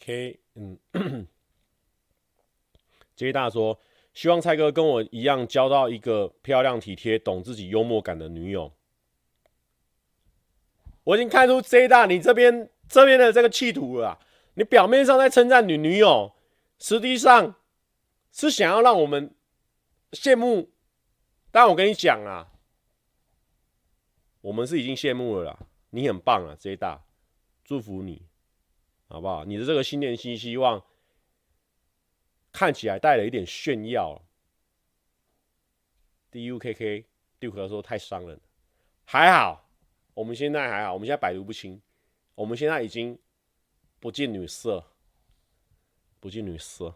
[0.00, 0.78] K，嗯。
[3.16, 3.78] J 大说
[4.12, 8.72] ：“希望蔡哥跟我一样交到一个漂亮、体贴、懂自己、幽默感的女友。”
[11.04, 14.18] 我已经看出 J 大你这边这边的这个企图了。
[14.54, 16.32] 你表面上在称赞你女友，
[16.78, 17.56] 实际上
[18.32, 19.34] 是想要让我们
[20.12, 20.70] 羡慕。
[21.50, 22.52] 但我跟你讲啊，
[24.40, 25.58] 我们是已经羡慕了啦。
[25.90, 27.04] 你很棒啊，J 大，
[27.64, 28.22] 祝福你，
[29.06, 29.44] 好不好？
[29.44, 30.82] 你的这个新年新希望。
[32.54, 34.22] 看起来带了一点炫耀。
[36.30, 37.04] D U K K
[37.40, 38.40] Duke 说太伤人，
[39.04, 39.68] 还好，
[40.14, 41.82] 我们现在还好，我们现在百毒不侵，
[42.36, 43.18] 我们现在已经
[43.98, 44.84] 不近女色，
[46.20, 46.94] 不近女色。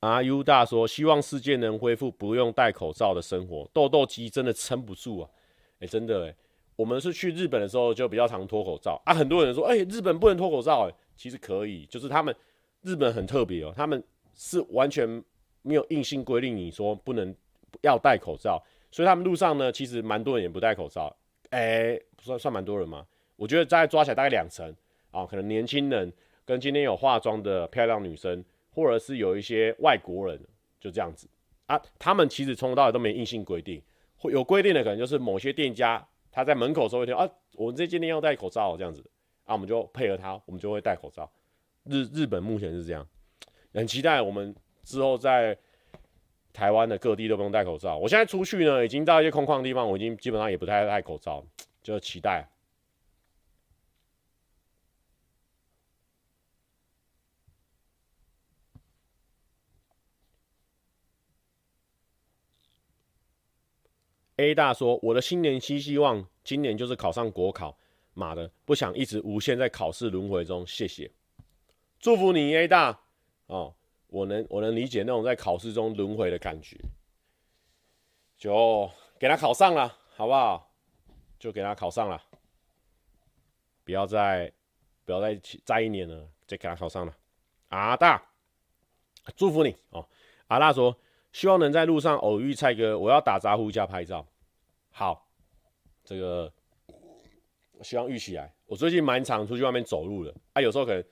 [0.00, 5.30] R U 大说希望世界能恢复不用戴口罩的生活，痘痘肌真的撑不住啊！
[5.80, 6.36] 哎、真的哎、
[6.76, 12.34] 我们是去日本的时候就比较常脱口罩啊，很多人说哎、日本不能脱口罩哎、其实可以，就是他们。
[12.82, 14.02] 日本很特别哦，他们
[14.34, 15.22] 是完全
[15.62, 17.34] 没有硬性规定你说不能
[17.82, 21.14] 要戴口罩，所以他们路上呢，其实蛮多人也不戴口罩，
[21.50, 23.06] 哎、欸，算算蛮多人吗？
[23.36, 24.74] 我觉得再抓起来大概两成
[25.10, 26.12] 啊，可能年轻人
[26.44, 30.40] 跟今天有化妆的漂亮女生，或者是有一些外国人，
[30.80, 31.28] 就这样子
[31.66, 31.80] 啊。
[31.98, 33.82] 他们其实从头到尾都没硬性规定，
[34.16, 39.02] 会有规定的可能就是某些店家他在门口说一天啊，我们这间店要戴口罩这样子
[39.44, 41.30] 啊，我们就配合他，我们就会戴口罩。
[41.84, 43.06] 日日本目前是这样，
[43.74, 44.54] 很期待我们
[44.84, 45.56] 之后在
[46.52, 47.96] 台湾的各地都不用戴口罩。
[47.98, 51.44] 我现在出去呢，已经到一些空旷的地方，我已经基本上也不太戴口罩，
[51.82, 52.48] 就期待。
[64.36, 67.78] A 大说：“我的新年期希望，今年就是考上国考。
[68.14, 70.66] 妈的，不想一直无限在考试轮回中。
[70.66, 71.08] 谢谢，
[72.02, 73.00] 祝福你 A 大
[73.46, 73.74] 哦。
[74.08, 76.76] 我能我能理解那种在考试中轮回的感觉，
[78.36, 80.70] 就给他考上了，好不好？
[81.38, 82.22] 就给他考上了，
[83.84, 84.52] 不要再
[85.06, 87.16] 不要再再一年了，再给他考上了。
[87.68, 88.22] 阿大，
[89.34, 90.06] 祝福你哦。
[90.48, 90.94] 阿大说。”
[91.32, 94.26] 希望能在路上偶遇蔡哥，我要打招呼加拍照。
[94.90, 95.26] 好，
[96.04, 96.52] 这个
[97.80, 98.54] 希望遇起来。
[98.66, 101.02] 我最近蛮常出去外面走路的啊，有时候可能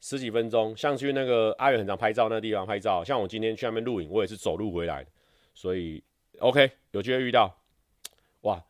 [0.00, 3.02] 十几分钟，像去那个阿远很常拍照那地方拍照。
[3.02, 5.06] 像我今天去那边录影，我也是走路回来，
[5.54, 6.02] 所以
[6.38, 7.56] OK，有机会遇到。
[8.42, 8.62] 哇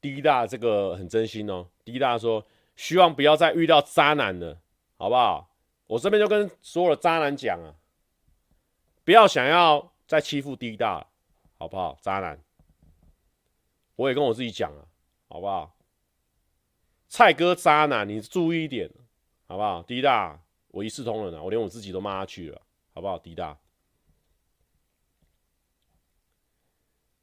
[0.00, 1.66] ，D 大这个很真心哦。
[1.84, 2.44] D 大说
[2.76, 4.58] 希望不要再遇到渣男了，
[4.96, 5.50] 好不好？
[5.86, 7.74] 我这边就跟所有的渣男讲啊，
[9.04, 9.92] 不要想要。
[10.06, 11.04] 再欺负 D 大，
[11.58, 11.98] 好不好？
[12.00, 12.38] 渣男，
[13.96, 14.86] 我也跟我自己讲了，
[15.28, 15.76] 好不好？
[17.08, 18.88] 蔡哥渣男，你注意一点，
[19.48, 20.38] 好不好？D 大，
[20.76, 22.60] 我一视同仁了，我连我自己都骂他去了，
[22.92, 23.58] 好不好？D 大，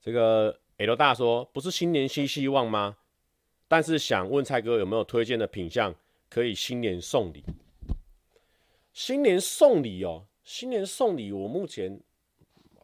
[0.01, 2.97] 这个 L 大说，不是新年新希望吗？
[3.67, 5.93] 但是想问蔡哥有没有推荐的品相
[6.29, 7.43] 可以新年送礼？
[8.91, 12.01] 新年送礼哦，新年送礼，我目前。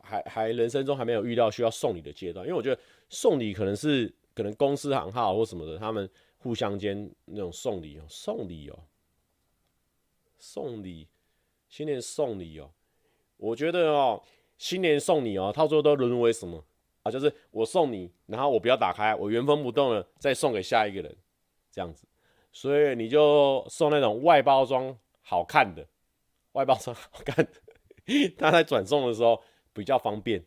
[0.01, 6.09] 还还人生中还没有遇到需要送礼的阶段，因为我觉得送礼可能是可能公司行号或什么的，他们
[6.39, 8.79] 互相间那种送礼哦，送礼哦，
[10.39, 11.07] 送礼，
[11.67, 12.71] 新年送礼哦，
[13.37, 14.23] 我觉得哦，
[14.57, 16.65] 新年送礼哦，到最后都沦为什么
[17.03, 17.11] 啊？
[17.11, 21.15] 就是我送你，然后我不要打开，我原封不动的再送给下一个人，
[21.71, 22.07] 这样子，
[22.51, 25.85] 所以你就送那种外包装好看的，
[26.53, 27.51] 外包装好看的，
[28.37, 29.41] 他在转送的时候。
[29.71, 30.43] 比较方便，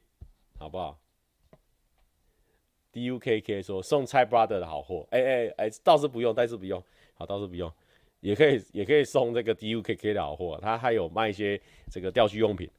[0.59, 1.01] 好不好
[2.91, 6.83] ？D U K K 说送菜 brother 的好货，哎哎哎，倒是不用，倒是不用，
[7.15, 7.73] 好，倒是不用，
[8.23, 11.61] 也可以，也可以送这个 D U K K 的好货，他还有卖一些
[11.91, 12.71] 这个钓具用品。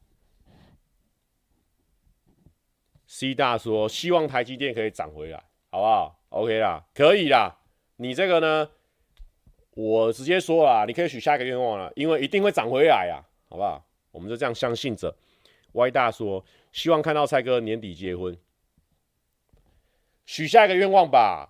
[3.05, 7.59] C 大说希望台积电可以涨回来，好不好？OK 啦，可以啦，
[7.97, 8.71] 你这个呢，
[9.71, 13.85] 我直接说啦，你可以许下一个愿望了，因为一定会涨回来呀，好不好？
[14.11, 15.15] 我们就这样相信着。
[15.73, 18.37] Y 大说：“希望看到蔡哥年底结婚，
[20.25, 21.49] 许下一个愿望吧。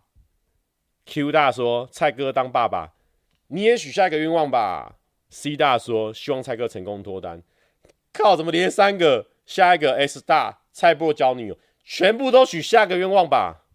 [1.05, 2.93] ”Q 大说：“蔡哥当爸爸，
[3.47, 4.97] 你也许下一个愿望吧。
[5.29, 7.41] ”C 大说：“希望蔡哥成功脱单。”
[8.13, 9.27] 靠，怎么连三个？
[9.45, 13.65] 下一个 S 大蔡波交女友，全部都许下个愿望吧，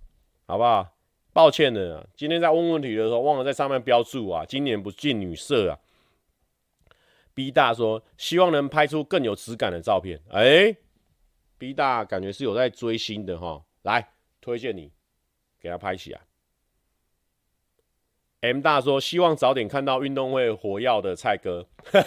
[0.46, 0.94] 好不好？
[1.32, 5.78] 抱歉的，今天在问问题的时候忘了在上面标注啊，今年不进女色啊。
[7.34, 10.74] B 大说：“希望能拍出更有质感的照片。”哎
[11.58, 14.08] ，B 大感觉是有在追星的哈，来
[14.40, 14.90] 推荐你
[15.60, 16.20] 给他拍起来。
[18.40, 21.66] M 大说：“希望早点看到运动会火药的蔡哥。”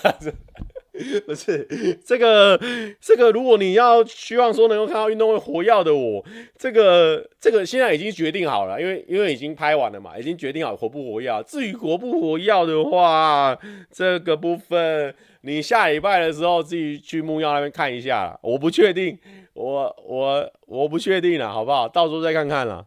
[1.25, 1.67] 不是
[2.05, 2.59] 这个，
[2.99, 6.23] 这个如果你要希望说能够看到运动会火药的我，
[6.59, 11.41] 这个这个现在已经决定好了，因为因为已经拍完了嘛，已经决定好活不活跃。
[11.43, 13.57] 至于活不活跃的话，
[13.89, 19.17] 这个部分你下礼拜的时候自己去木曜那边看一下，我不确定，
[19.53, 21.87] 我我我不确定了，好不好？
[21.89, 22.85] 到时候再看看了。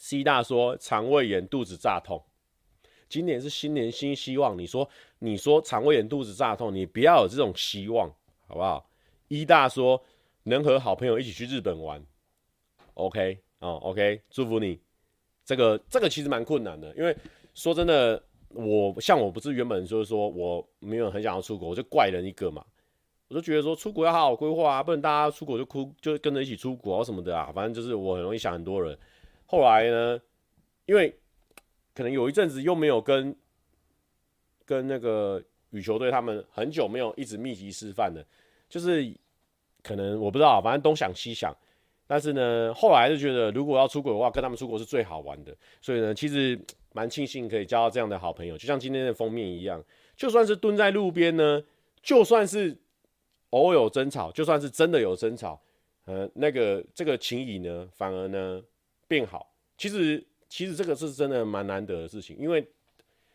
[0.00, 2.24] C 大说肠胃炎，肚子炸痛。
[3.06, 8.08] 今年是新年新希望，你说你说肠胃炎肚子炸痛，你不要有这种希望，
[8.46, 8.88] 好不好？
[9.28, 10.02] 一大说
[10.44, 12.02] 能和好朋友一起去日本玩
[12.94, 14.80] ，OK 哦，OK，祝福你。
[15.44, 17.14] 这个这个其实蛮困难的，因为
[17.54, 22.64] 说真的，我像我不是原本就是说我没有很想要出国，我就怪人一个嘛，
[23.28, 28.98] 我就觉得说出国要好好规划啊，不能大家出国就哭就跟着一起出国啊什么的啊，反正就是我很容易想很多人。
[29.50, 30.20] 后来呢，
[30.86, 31.12] 因为
[31.92, 33.34] 可能有一阵子又没有跟
[34.64, 38.24] 跟那个羽球队他们很久没有一直密集示范的，
[38.68, 39.12] 就是
[39.82, 41.52] 可能我不知道，反正东想西想，
[42.06, 45.52] 但是呢，后来就觉得如果要出国的话，跟他们出国是最好玩的，
[45.82, 46.56] 所以呢，其实
[46.92, 49.84] 蛮庆幸可以交到这样的好朋友，就像今天的封面一样，
[50.16, 51.60] 就算是蹲在路边呢，
[52.00, 52.78] 就算是
[53.50, 55.60] 偶有争吵，就算是真的有争吵，
[56.04, 58.62] 呃，那个这个情谊呢，反而呢
[59.10, 59.52] 变好。
[59.76, 62.64] 其实其实这个是真的蛮难得的事情，因为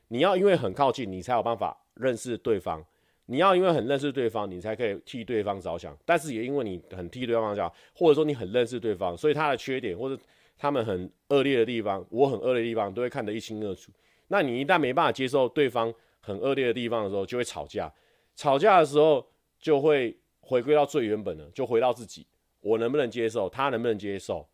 [0.07, 2.79] 你要因为很靠近，你才有办法认识对方；
[3.25, 5.97] 你要因为很认识对方，你才可以替对方着想。
[6.05, 10.17] 但是也因为你很替对方着想，或者说你很认识对方，所以他的缺点或者
[10.57, 13.91] 他们很恶劣的地方，我很恶劣的地方，都会看得一清二楚。
[14.29, 17.91] 那你一旦没办法接受对方很恶劣的地方的时候，就会吵架。
[18.37, 19.27] 吵架的时候
[19.59, 22.25] 就会回归到最原本的，就回到自己，
[22.61, 24.47] 我能不能接受，他能不能接受？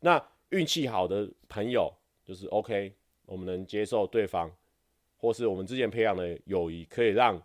[0.00, 0.22] 那
[0.52, 1.92] 运气好的朋友
[2.24, 2.94] 就是 OK，
[3.26, 4.50] 我们能接受对方，
[5.16, 7.40] 或是我们之前培养的友谊，可以让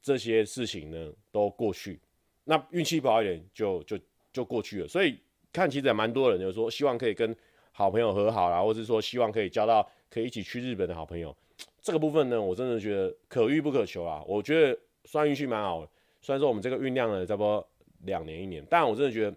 [0.00, 2.00] 这些事情呢都过去。
[2.44, 3.98] 那运气不好一点就，就
[4.32, 4.88] 就过去了。
[4.88, 5.18] 所以
[5.52, 7.34] 看，其实也蛮多人就是说，希望可以跟
[7.72, 11.34] 好朋友和好啦，或是说希望可以交到可以一起去日本的好朋友。
[11.80, 14.22] 这个部分呢，我真的觉得可遇不可求啊！
[14.26, 15.90] 我觉得算运气蛮好的，
[16.20, 17.66] 虽然说我们这个酝酿了差不多
[18.04, 19.36] 两年一年，但我真的觉得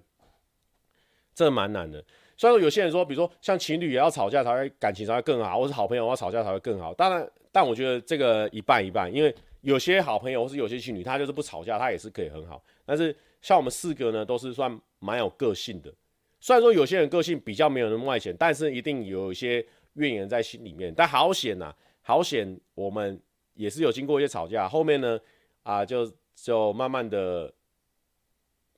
[1.33, 2.03] 这蛮难的。
[2.37, 6.93] 虽然说有些人说，比如说像情侣也要吵架才会感情才会更好，或是好朋友要吵架才会更好。
[6.93, 12.61] 当然，但我觉得这个一半一半，因为有些好朋友或是有些情侣，他就是不吵架，他也是可以很好。
[12.85, 15.93] 但是像我们四个呢，都是算蛮有个性的。
[16.39, 20.93] 虽然说有些人个性比较没有那么外显，但是一定有一些怨言在心里面。
[20.95, 21.73] 但好险呐！
[22.01, 23.19] 好险，我们
[23.55, 25.19] 也是有经过一些吵架，后面呢，
[25.63, 27.51] 啊，就就慢慢的，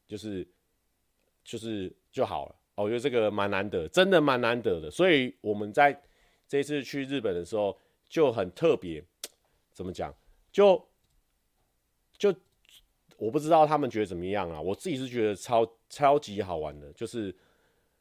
[0.08, 0.48] 就是
[1.44, 2.56] 就是就好了。
[2.84, 4.90] 我觉得这个蛮难得，真的蛮难得的。
[4.90, 6.02] 所以我们在
[6.48, 7.78] 这次去日本的时候
[8.08, 9.04] 就很特别，
[9.74, 10.14] 怎么讲？
[10.52, 10.88] 就
[12.18, 12.34] 就
[13.18, 17.36] 我不知道他们觉得怎么样啊，我自己是觉得超超级好玩的，就是。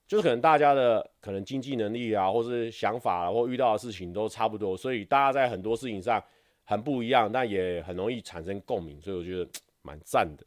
[0.09, 6.23] 就是可能大家的可能经济能力啊，或是想法啊，或遇到的事情都差不多，所以大家在很多事情上
[6.63, 9.51] 很不一样，但也很容易产生共鸣，所以我觉得
[9.83, 10.47] 蛮赞的。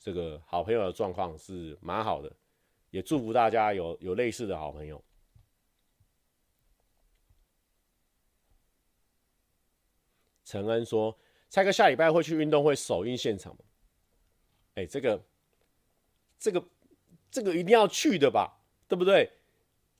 [0.00, 2.32] 这个好朋友的状况是蛮好的，
[2.90, 5.02] 也祝福大家有有类似的好朋友。
[10.44, 11.18] 陈恩说
[11.50, 13.60] ：“蔡哥下礼拜会去运动会首映现场吗？”
[14.76, 15.20] 哎，这个
[16.38, 16.64] 这个
[17.30, 18.60] 这个一定要去的吧？
[18.86, 19.30] 对不对？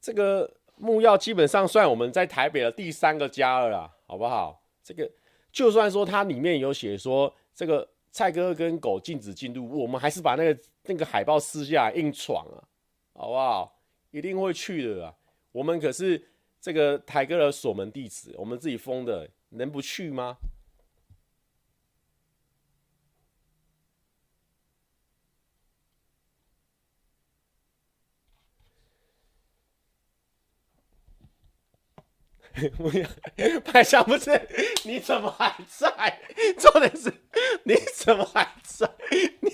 [0.00, 4.62] 这个木曜基本上算我们在台北的第三个家了啦，好不好？
[4.84, 5.10] 这个
[5.50, 12.67] 就算说它里面有写说这个蔡哥跟狗禁止进入，我们还是把那个那个海报撕下来硬闯啊，
[13.18, 13.82] 好不好？
[14.12, 15.14] 一定会去的啦！
[15.50, 16.24] 我们可是
[16.60, 20.36] 这个台哥的锁门弟子，我们自己封的，能不去吗？
[32.76, 33.08] 不要，
[33.72, 34.30] 白象不是？
[34.84, 36.18] 你怎么还在？
[36.58, 37.12] 重点是，
[37.64, 38.90] 你怎么还在？
[39.40, 39.50] 你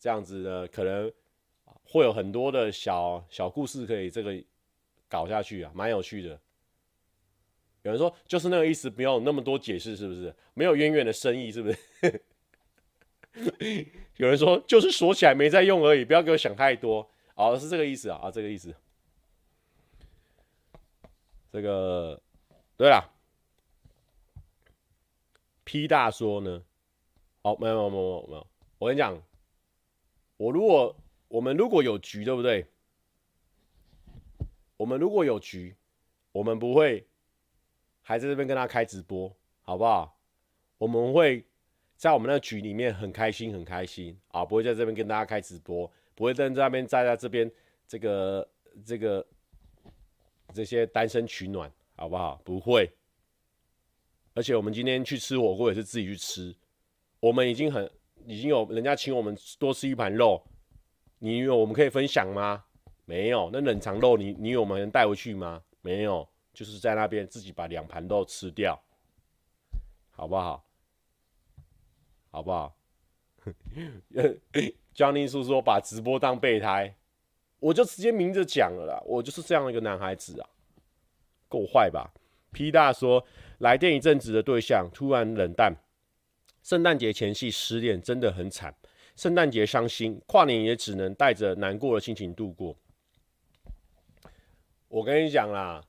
[0.00, 1.12] 这样子呢，可能
[1.84, 4.42] 会有很多的小小故事可以这个。
[5.14, 6.40] 搞下去啊，蛮有趣的。
[7.82, 10.34] 有人说就是那个意思，不用那么多解释，是不是？
[10.54, 11.78] 没有渊源的深意，是不是？
[14.16, 17.08] 有人说就是锁起来没在用而已，不要给我想太多。
[17.36, 18.74] 哦，是这个意思啊，啊，这个意思。
[21.52, 22.20] 这个
[22.76, 23.08] 对了
[25.62, 26.60] ，P 大说呢？
[27.42, 28.46] 哦，没有没有没有没有，
[28.78, 29.22] 我跟你讲，
[30.38, 30.96] 我如果
[31.28, 32.66] 我们如果有局，对不对？
[34.76, 35.76] 我们如果有局，
[36.32, 37.06] 我们不会
[38.02, 40.18] 还在这边跟他开直播，好不好？
[40.78, 41.46] 我们会
[41.96, 44.44] 在我们那局里面很开心，很开心啊！
[44.44, 47.50] 不会在这边跟大家开直播，不会在这边站在这边
[47.86, 48.48] 这个
[48.84, 49.26] 这个
[50.52, 52.40] 这些单身取暖，好不好？
[52.44, 52.90] 不会。
[54.34, 56.54] 而且我们今天去吃火锅也是自己去吃，
[57.20, 57.88] 我们已经很
[58.26, 60.44] 已经有人家请我们多吃一盘肉，
[61.20, 62.64] 你以为我们可以分享吗？
[63.04, 63.50] 没有。
[63.52, 65.62] 那冷藏肉你你有没带回去吗？
[65.80, 68.82] 没有，就是在那边自己把两盘肉吃掉，
[70.10, 70.64] 好不好？
[72.30, 72.76] 好不好？
[74.94, 76.96] 江宁叔说把直播当备胎，
[77.60, 79.02] 我就直接明着讲了啦。
[79.04, 80.48] 我就是这样一个男孩子啊，
[81.48, 82.12] 够坏吧
[82.52, 83.26] ？P 大说
[83.58, 85.76] 来电一阵子的对象突然冷淡，
[86.62, 88.74] 圣诞节前夕失恋真的很惨，
[89.14, 92.74] 圣诞节伤心，跨年也只能带着难过的心情度过。
[94.94, 95.82] 我跟你讲啦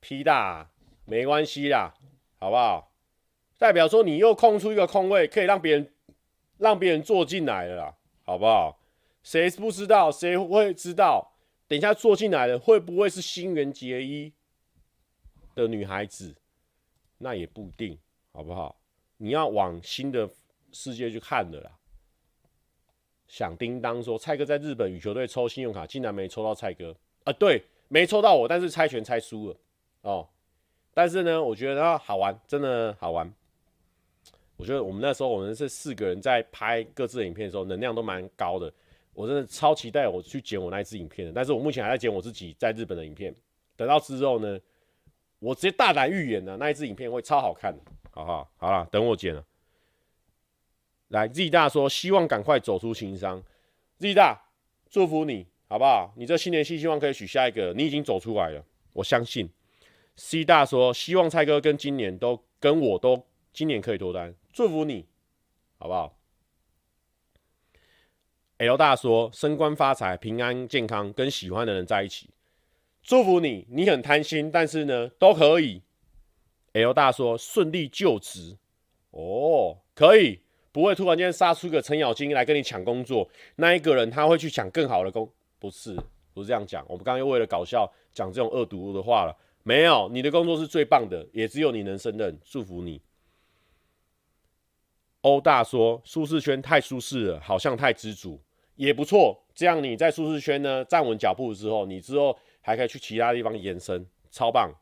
[0.00, 0.70] ，P 大
[1.06, 1.94] 没关系啦，
[2.38, 2.92] 好不好？
[3.56, 5.94] 代表说你又空出一个空位，可以让别人
[6.58, 8.78] 让别人坐进来了啦，好不好？
[9.22, 10.12] 谁不知道？
[10.12, 11.32] 谁会知道？
[11.66, 14.30] 等一下坐进来的会不会是新垣结衣
[15.54, 16.36] 的女孩子？
[17.16, 17.98] 那也不一定，
[18.30, 18.78] 好不好？
[19.16, 20.28] 你要往新的
[20.70, 21.70] 世界去看的啦。
[23.26, 27.32] 响叮当说，蔡哥在日本羽球队抽信用卡，竟然没抽到蔡哥啊？
[27.32, 29.56] 对，没抽到我，但是猜拳猜输了
[30.02, 30.28] 哦。
[30.94, 33.30] 但是呢，我觉得好玩，真的好玩。
[34.56, 38.72] 我觉得我们那时候，我们是四个人在拍各自的影片的时候，能量都蛮高的。
[39.12, 43.34] 我真的超期待我去剪我那一支影片的，但是我目前还在剪我自己在日本的影片。
[43.74, 44.60] 等到之后呢，
[45.40, 48.48] 我直接大胆预言呢，那一支影片会超好看的，好好？
[48.56, 49.44] 好了，等我剪了。
[51.08, 53.42] 来，Z 大说希望赶快走出情伤
[53.98, 54.40] ，Z 大
[54.88, 56.12] 祝福你，好不好？
[56.16, 59.48] 你这新年新希望可以许下一个，你已经走出来了，我相信。
[60.16, 64.34] C 大说希望蔡哥跟今年都跟我都今年可以脱单。
[64.52, 65.06] 祝福你，
[65.78, 66.18] 好不好
[68.58, 72.30] ？L 大说：升官发财、平安健康，跟喜欢的人在一起。
[73.04, 75.82] 祝福你，你很贪心，但是呢都可以。
[76.72, 78.58] L 大说：顺利就职，
[79.12, 80.40] 哦，可以，
[80.72, 83.30] 不会突然间杀出个程咬金来跟你抢工作。
[83.54, 85.94] 那一个人他会去抢更好的工，不是，
[86.34, 86.84] 不是这样讲。
[86.88, 89.36] 我们刚刚又为了搞笑讲这种恶毒的话了。
[89.62, 92.36] 没有，你的工作是最棒的，也只有你能胜任。
[92.42, 93.00] 祝福你。
[95.20, 98.40] 欧大说：“舒适圈太舒适了，好像太知足，
[98.76, 99.44] 也不错。
[99.54, 104.72] 这样你在舒适圈呢站稳脚步之后，你之后还可以去其他地方延伸，超棒。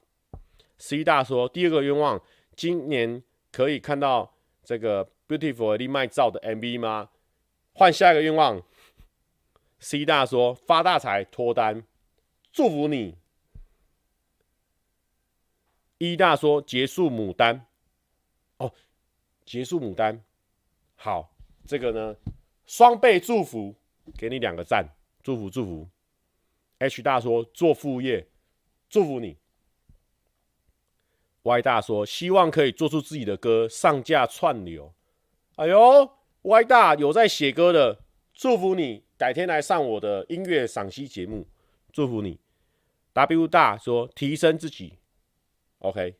[0.78, 2.22] ”C 大说：“第二个愿望，
[2.54, 4.32] 今年可以看到
[4.62, 7.08] 这个 Beautiful 的麦照的 MV 吗？”
[7.74, 8.62] 换下一个愿望。
[9.80, 11.84] C 大说：“发大财，脱单，
[12.52, 13.16] 祝福你。
[15.98, 17.66] ”E 大说：“结束牡丹。”
[18.58, 18.72] 哦，
[19.44, 20.22] 结束牡丹。
[20.96, 21.32] 好，
[21.66, 22.16] 这个呢，
[22.66, 23.74] 双倍祝福，
[24.16, 24.88] 给你两个赞，
[25.22, 25.88] 祝福祝福。
[26.78, 28.28] H 大说做副业，
[28.88, 29.36] 祝福你。
[31.42, 34.92] Y 大说希望可以做出自己的歌，上架串流。
[35.56, 36.10] 哎呦
[36.42, 41.44] ，Y 大有在写歌的，祝福你，改天来上我的音乐赏析节目，
[41.92, 42.38] 祝福你。
[43.12, 44.94] W 大说提升自己
[45.80, 46.14] ，OK。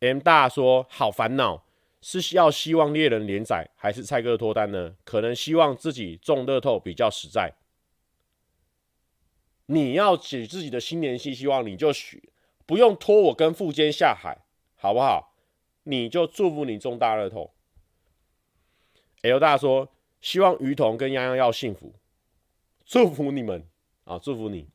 [0.00, 1.64] M 大说好烦恼。
[2.02, 4.96] 是要希望猎人连载，还是蔡哥脱单呢？
[5.04, 7.52] 可能希望自己中乐透比较实在。
[9.66, 12.32] 你要许自己的新年新希望，你就许，
[12.64, 14.46] 不用拖我跟富坚下海，
[14.76, 15.36] 好不好？
[15.82, 17.52] 你就祝福你中大乐透。
[19.20, 21.94] L 大说希望于彤跟洋洋要幸福，
[22.84, 23.66] 祝福你们
[24.04, 24.68] 啊，祝福你。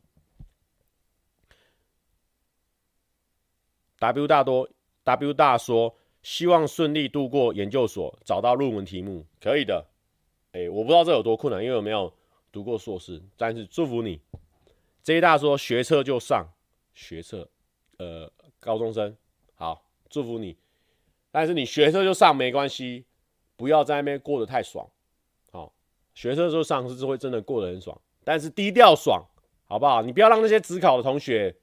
[3.99, 4.69] W 大多
[5.03, 5.95] W 大说。
[6.26, 9.85] 希望顺利度过研究所，找到论文题目，可以的。
[10.53, 12.11] 哎、我不知道这有多困难，因为我没有
[12.51, 13.22] 读过硕士。
[13.38, 14.19] 但是祝福你。
[15.03, 16.47] J 大说学测就上，
[16.95, 17.47] 学测，
[17.97, 19.15] 呃，高中生，
[19.53, 20.57] 好，祝福你。
[21.30, 23.05] 但是你学车就上没关系，
[23.55, 24.89] 不要在那边过得太爽。
[26.16, 29.24] 好，学测就上是会真的过得很爽，但是低调爽，
[29.66, 30.02] 好不好？
[30.02, 31.56] 你不要让那些职考的同学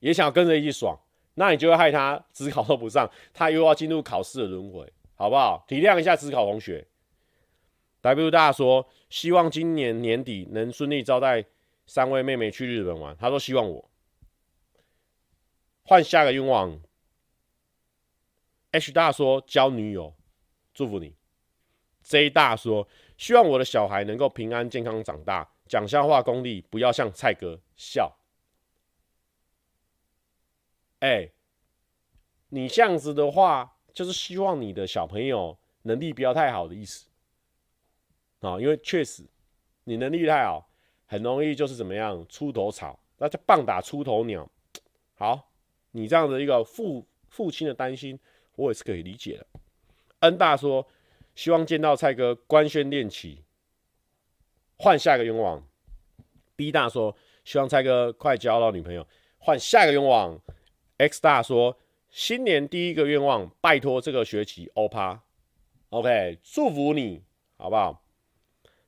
[0.00, 0.98] 也想跟着一起爽。
[1.34, 5.64] 那你就会害他 职考都不上，他又要进入考试的轮回，好不好？
[5.66, 6.86] 体谅一下职考同学。
[8.02, 11.44] W 大说希望今年年底能顺利招待
[11.86, 13.90] 三位妹妹去日本玩，他说希望我
[15.84, 16.80] 换下个愿望。
[18.72, 20.14] H 大说交女友，
[20.74, 21.14] 祝福你。
[22.02, 22.88] J 大说
[23.22, 28.12] 希望我的小孩能够平安健康长大，讲笑话功力不要像蔡哥笑。
[30.98, 31.30] 哎、
[32.48, 37.06] 你这样子的话，就是希望你的小朋友能力不要太好的意思
[38.40, 39.22] 啊，因为确实
[39.84, 40.68] 你能力太好，
[41.06, 44.50] 很容易就是怎么样出头草，那叫棒打出头鸟。
[45.14, 45.48] 好，
[45.92, 48.18] 你这样的一个父父亲的担心，
[48.56, 49.46] 我也是可以理解的。
[50.22, 50.84] 恩大说，
[51.34, 53.42] 希望见到蔡哥官宣恋情，
[54.76, 55.66] 换下一个愿望。
[56.54, 59.06] B 大说，希望蔡哥快交到女朋友，
[59.38, 60.38] 换下一个愿望。
[60.98, 61.78] X 大说，
[62.10, 65.22] 新年第一个愿望，拜托这个学期欧趴。
[65.90, 67.24] OK，祝福你，
[67.56, 68.04] 好不好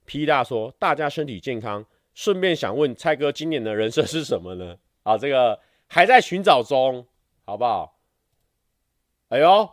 [0.05, 1.85] ？P 大说，大家身体健康。
[2.13, 4.79] 顺便想问蔡哥，今年的人设是什么呢？
[5.03, 5.59] 啊，这个
[5.89, 7.05] 还在寻找中，
[7.45, 7.99] 好不好？
[9.31, 9.69] 哎呦，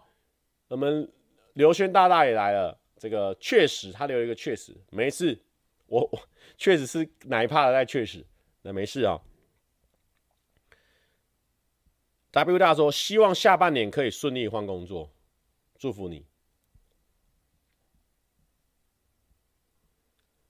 [0.69, 1.11] 我们
[1.53, 2.79] 刘轩大大也来了。
[2.97, 5.43] 这个确实，他留一个确实，没事。
[5.87, 6.21] 我我
[6.55, 8.25] 确实是哪一趴的在确实，
[8.61, 9.19] 那没事啊。
[12.29, 15.11] W 大说，希望下半年可以顺利换工作，
[15.77, 16.25] 祝福你。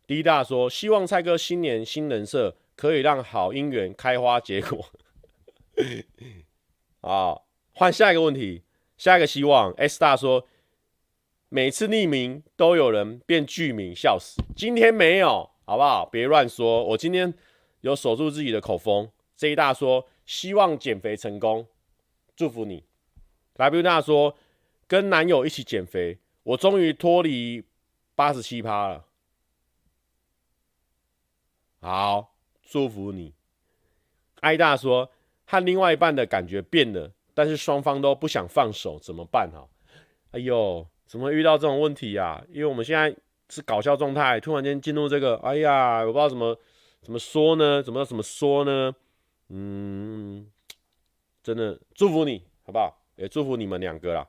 [0.05, 4.91] D 大说，希望蔡哥新年新人设可以让好姻缘开花结果。
[6.99, 8.63] 好，换下一个问题，
[8.97, 9.71] 下一个希望。
[9.71, 10.45] S 大说，
[11.53, 14.41] 每次匿名都有人变具名，笑死。
[14.55, 16.05] 今天没有，好不好？
[16.05, 17.33] 别乱说，我今天
[17.81, 19.11] 有守住自己的口风。
[19.35, 21.67] J 大说，希望减肥成功，
[22.37, 22.85] 祝福你。
[23.55, 24.37] W 大说，
[24.87, 27.65] 跟男友一起减肥，我终于脱离
[28.15, 29.03] 八十七趴了。
[31.81, 32.33] 好，
[32.63, 33.33] 祝福你。
[34.39, 35.11] 艾大说，
[35.43, 39.51] 和另外一半的感觉变了，但是双方都不想放手，怎么办？
[39.51, 39.67] 哈，
[40.31, 42.41] 哎呦，怎么会遇到这种问题啊？
[42.47, 43.13] 因为我们现在
[43.49, 46.57] 是搞笑状态，突然间进入这个，哎呀，我不知道怎么
[47.01, 47.83] 怎么说呢？
[47.83, 48.95] 怎么怎么说呢？
[49.49, 50.49] 嗯，
[51.43, 52.97] 真的祝福你，好不好？
[53.17, 54.25] 也祝福你们两个啦。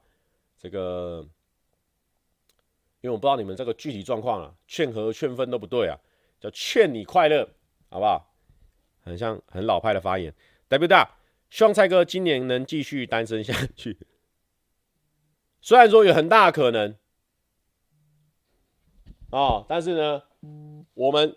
[0.59, 1.25] 这个，
[3.01, 5.97] 因为我不知道你们这个具体状况啊，劝和劝分都不对啊。
[6.41, 7.49] 叫劝你快乐，
[7.91, 8.35] 好不好？
[9.05, 10.35] 很像很老派的发言。
[10.67, 11.09] W 大，
[11.49, 13.97] 希望蔡哥今年能继续单身下去。
[15.63, 16.95] 虽然说有很大的可能，
[19.31, 20.23] 哦，但是呢，
[20.95, 21.37] 我们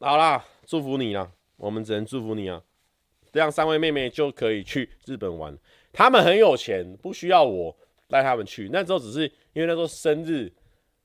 [0.00, 2.60] 好啦，祝福你啦，我们只能祝福你啊。
[3.32, 5.56] 这样三位妹妹就可以去日本玩，
[5.92, 7.76] 他们很有钱，不需要我
[8.08, 8.68] 带他们去。
[8.72, 10.52] 那时候只是因为那时候生日，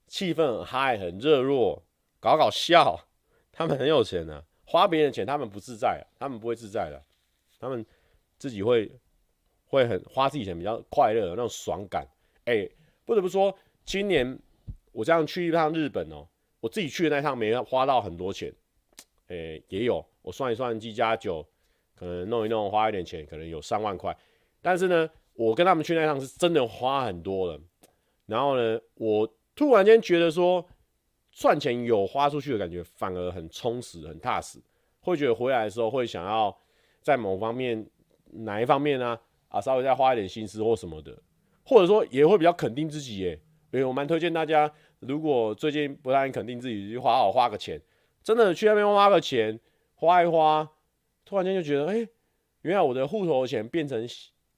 [0.07, 1.83] 气氛很嗨，很热络。
[2.19, 3.07] 搞搞笑，
[3.51, 7.03] 他们很有钱的、啊，花别人的钱他们不自在、啊，他们不会自在的，
[7.59, 7.85] 他们
[8.37, 8.91] 自己会
[9.71, 12.05] 会很花自己钱比较快乐的那种爽感。
[12.45, 12.69] 哎、
[13.05, 14.37] 不得不说，今年
[14.91, 16.27] 我这样去一趟日本哦、
[16.59, 18.53] 我自己去的那趟没花到很多钱，
[19.27, 21.43] 哎、也有我算一算，机加酒
[21.95, 24.15] 可能弄一弄花一点钱，可能有三万块。
[24.61, 27.59] 但是呢，我跟他们去那趟是真的花很多了。
[28.25, 30.67] 然后呢，我突然间觉得说。
[31.33, 34.59] 赚钱有花出去的感觉，反而很充实、很踏实，
[34.99, 36.53] 会觉得回来的时候会想要
[37.01, 37.89] 在某方面
[38.31, 39.17] 哪一方面呢、
[39.51, 41.15] 啊，稍微再花一点心思或什么的，
[41.63, 43.39] 或者说也会比较肯定自己耶。
[43.69, 44.69] 所以我蛮推荐大家，
[44.99, 47.79] 如果最近不太肯定自己，就好好花个钱，
[48.23, 49.59] 真的去那边花个钱，
[49.93, 50.67] 花一花，
[51.23, 52.07] 突然间就觉得，哎、
[52.63, 54.07] 原来我的户头的钱变成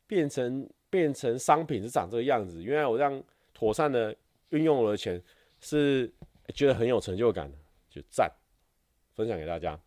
[0.07, 3.21] 变成变成商品是长这个样子，原来我这样
[3.53, 4.15] 妥善的
[4.49, 5.21] 运用我的钱
[5.59, 6.09] 是。
[6.53, 7.57] 觉得很有成就感的，
[7.89, 8.29] 就赞，
[9.15, 9.79] 分享给大家。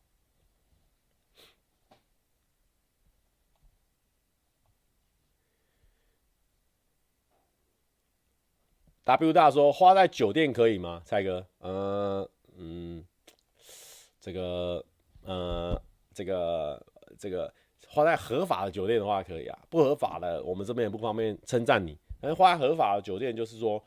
[9.06, 11.00] W 大说，花在酒店可以吗？
[11.04, 12.28] 蔡哥，呃，
[12.58, 13.04] 嗯，
[14.20, 14.84] 这个，
[15.22, 15.80] 呃，
[16.12, 16.84] 这个，
[17.16, 17.54] 这个
[17.86, 21.96] 花在合法的酒店的话可以啊，不合法的，我们这边也不方便称赞你。
[22.20, 23.82] 但是花在合法的酒店，就是说。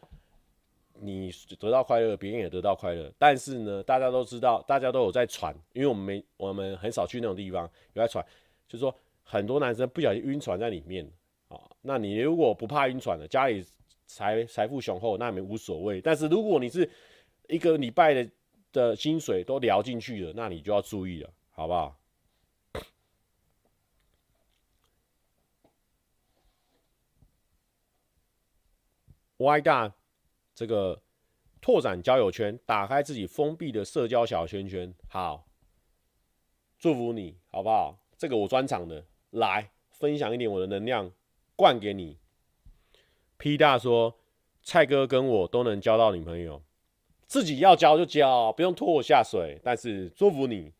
[1.02, 3.10] 你得到快乐，别人也得到快乐。
[3.18, 7.64] 但是呢，大家都知道，大家都有在传，因为我们没，我们很少去那种地方，
[7.94, 8.26] 有在传，
[8.68, 8.94] 就是说
[9.24, 11.10] 很多男生不小心晕船在里面
[11.48, 11.58] 啊。
[11.82, 13.66] 那你如果不怕晕船的，家里
[14.10, 16.02] 财财富雄厚，那也没无所谓。
[16.02, 16.90] 但是如果你是
[17.48, 18.30] 一个礼拜的
[18.74, 21.96] 的薪水都聊进去了，那你就要注意了，好不好
[29.38, 29.94] ？Y 大。
[30.56, 31.02] 这个
[31.62, 34.94] 拓展交友圈，打开自己封闭的社交小圈圈。
[35.08, 35.48] 好，
[36.78, 37.98] 祝福你，好不好？
[38.18, 41.14] 这个我专场的，来分享一点我的能量，
[41.56, 42.19] 灌给你。
[43.40, 44.14] P 大说，
[44.62, 46.62] 蔡哥跟我都能交到女朋友，
[47.26, 49.58] 自己要交就交，不用拖我下水。
[49.64, 50.74] 但是祝福你。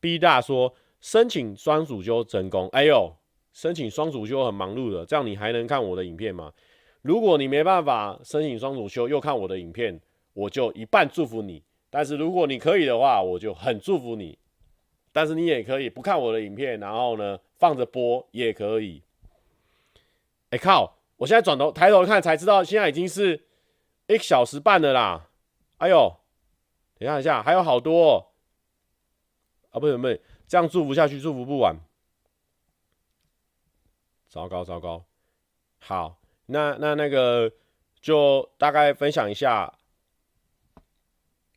[0.00, 2.68] B 大说，申请双主修成功。
[2.68, 3.14] 哎呦，
[3.52, 6.54] 申请双主修很忙碌的，这样你还能看我的影片吗？
[7.02, 10.00] 如果你没办法申请双主修，又看我的影片，
[10.32, 11.62] 我就一半祝福你。
[11.90, 14.38] 但是如果你可以的话，我就很祝福你。
[15.12, 19.02] 但是你也可以不看我的影片，然后呢放着播也可以。
[20.48, 20.93] 哎、靠！
[21.16, 23.46] 我现在转头抬头看才知道，现在已经是
[24.08, 25.28] 一小时半了啦。
[25.78, 26.16] 哎呦，
[26.98, 28.26] 等一下，等一下，还有好多哦。
[29.70, 31.76] 啊，不是不是，这样祝福下去祝福不完。
[34.28, 35.04] 糟糕糟糕。
[35.78, 37.50] 好，那那那个
[38.00, 39.72] 就大概分享一下。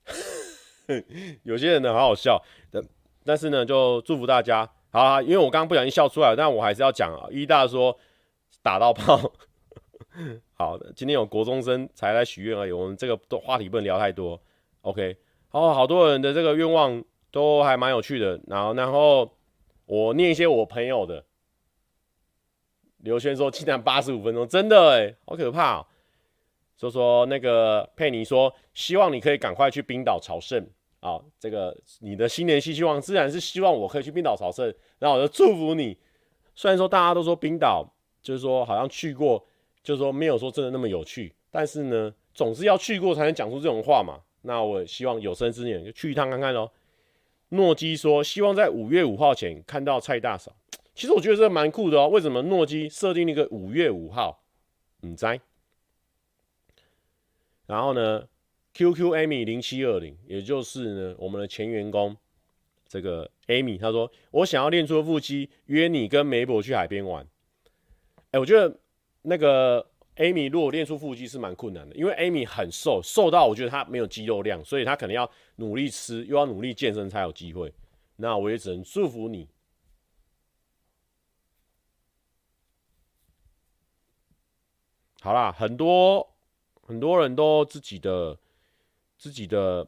[1.43, 2.83] 有些人呢好好笑，但
[3.25, 4.69] 但是呢就祝福大家。
[4.89, 7.27] 好啊，因为我刚刚不小心笑出来，但我还是要讲啊。
[7.29, 7.97] 一大说
[8.61, 9.19] 打到炮。
[10.53, 14.39] 好的，今天有国中生才来许愿而已，我们这个话题不能聊太多。
[14.81, 15.15] OK，
[15.49, 18.39] 好，好多人的这个愿望都还蛮有趣的。
[18.47, 19.31] 然后，然后
[19.85, 21.23] 我念一些我朋友的。
[22.99, 25.85] 刘轩说：“竟然八十五分钟，真的哎，好可怕。”
[26.75, 30.67] 说说那个佩妮说：“希望你可以赶快去冰岛朝圣
[30.99, 31.21] 啊！
[31.39, 35.95] 这个你的新年新希望自然是希望我可以去冰岛朝圣，然后我就祝福你。
[36.55, 37.87] 虽然说大家都说冰岛
[38.21, 39.45] 就是说好像去过。”
[39.87, 44.19] 就是说没有说真的那么有趣，但是呢，总是要去过才能讲出这种话嘛。
[44.41, 46.69] 那我希望有生之年就去一趟看看喽。
[47.51, 50.53] 诺基说希望在五月五号前看到蔡大嫂。
[50.93, 52.09] 其实我觉得这蛮酷的哦。
[52.09, 54.43] 为什么诺基设定了一个五月五号？
[54.99, 55.39] 你猜？
[57.67, 58.27] 然后呢
[58.73, 62.17] ，QQ Amy 零七二零，也就是呢我们的前员工
[62.89, 67.25] 这个 Amy，他说我想要练出腹肌，约你跟梅博去海边玩。
[68.31, 68.77] 哎，我觉得。
[69.29, 69.85] 那个
[70.15, 77.73] Amy 如果练出腹肌是蛮困难的，因为 Amy 很瘦，瘦到我觉得她没有肌肉量，所以她可能要努力吃，又要努力健身才有机会。
[78.15, 79.49] 那我也只能祝福你。
[85.19, 86.25] 好啦，很多
[86.83, 88.37] 很多人都自己的
[89.17, 89.85] 自己的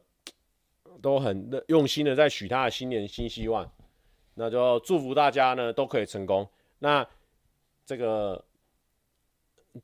[1.00, 3.72] 都很用心的在许他的新年新希望，
[4.34, 6.46] 那就祝福大家呢都可以成功。
[6.80, 7.08] 那
[7.86, 8.44] 这个。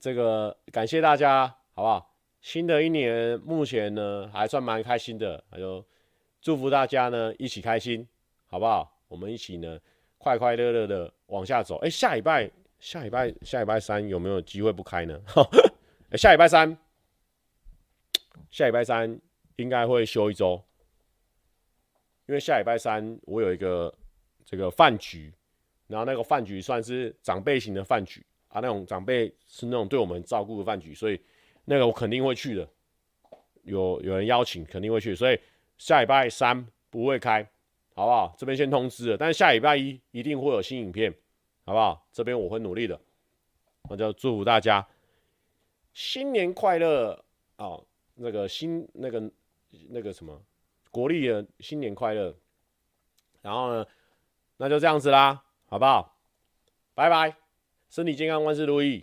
[0.00, 2.14] 这个感谢大家，好不好？
[2.40, 5.84] 新的一年目前呢还算蛮开心的，还有
[6.40, 8.06] 祝福大家呢一起开心，
[8.46, 9.00] 好不好？
[9.08, 9.78] 我们一起呢
[10.18, 11.76] 快快乐乐的往下走。
[11.78, 15.20] 哎，下礼拜下礼拜下礼拜三有没有机会不开呢？
[16.16, 16.76] 下礼拜三
[18.50, 19.20] 下礼拜三
[19.56, 20.62] 应该会休一周，
[22.26, 23.92] 因为下礼拜三我有一个
[24.44, 25.32] 这个饭局，
[25.88, 28.24] 然后那个饭局算是长辈型的饭局。
[28.48, 31.20] 啊，那种长辈是那种对我们照顾的饭局，所以
[31.64, 32.68] 那个我肯定会去的。
[33.62, 35.14] 有有人邀请，肯定会去。
[35.14, 35.38] 所以
[35.76, 37.42] 下礼拜三不会开，
[37.94, 38.34] 好不好？
[38.38, 39.16] 这边先通知了。
[39.16, 41.12] 但是下礼拜一一定会有新影片，
[41.64, 42.06] 好不好？
[42.12, 43.00] 这边我会努力的。
[43.90, 44.86] 那就祝福大家
[45.92, 47.24] 新年快乐、
[47.56, 47.84] 哦！
[48.14, 49.30] 那个新那个
[49.88, 50.40] 那个什么
[50.90, 52.34] 国历的新年快乐。
[53.42, 53.86] 然后呢，
[54.56, 56.16] 那就这样子啦，好不好？
[56.94, 57.45] 拜拜。
[57.96, 59.02] 身体健康，万事如意。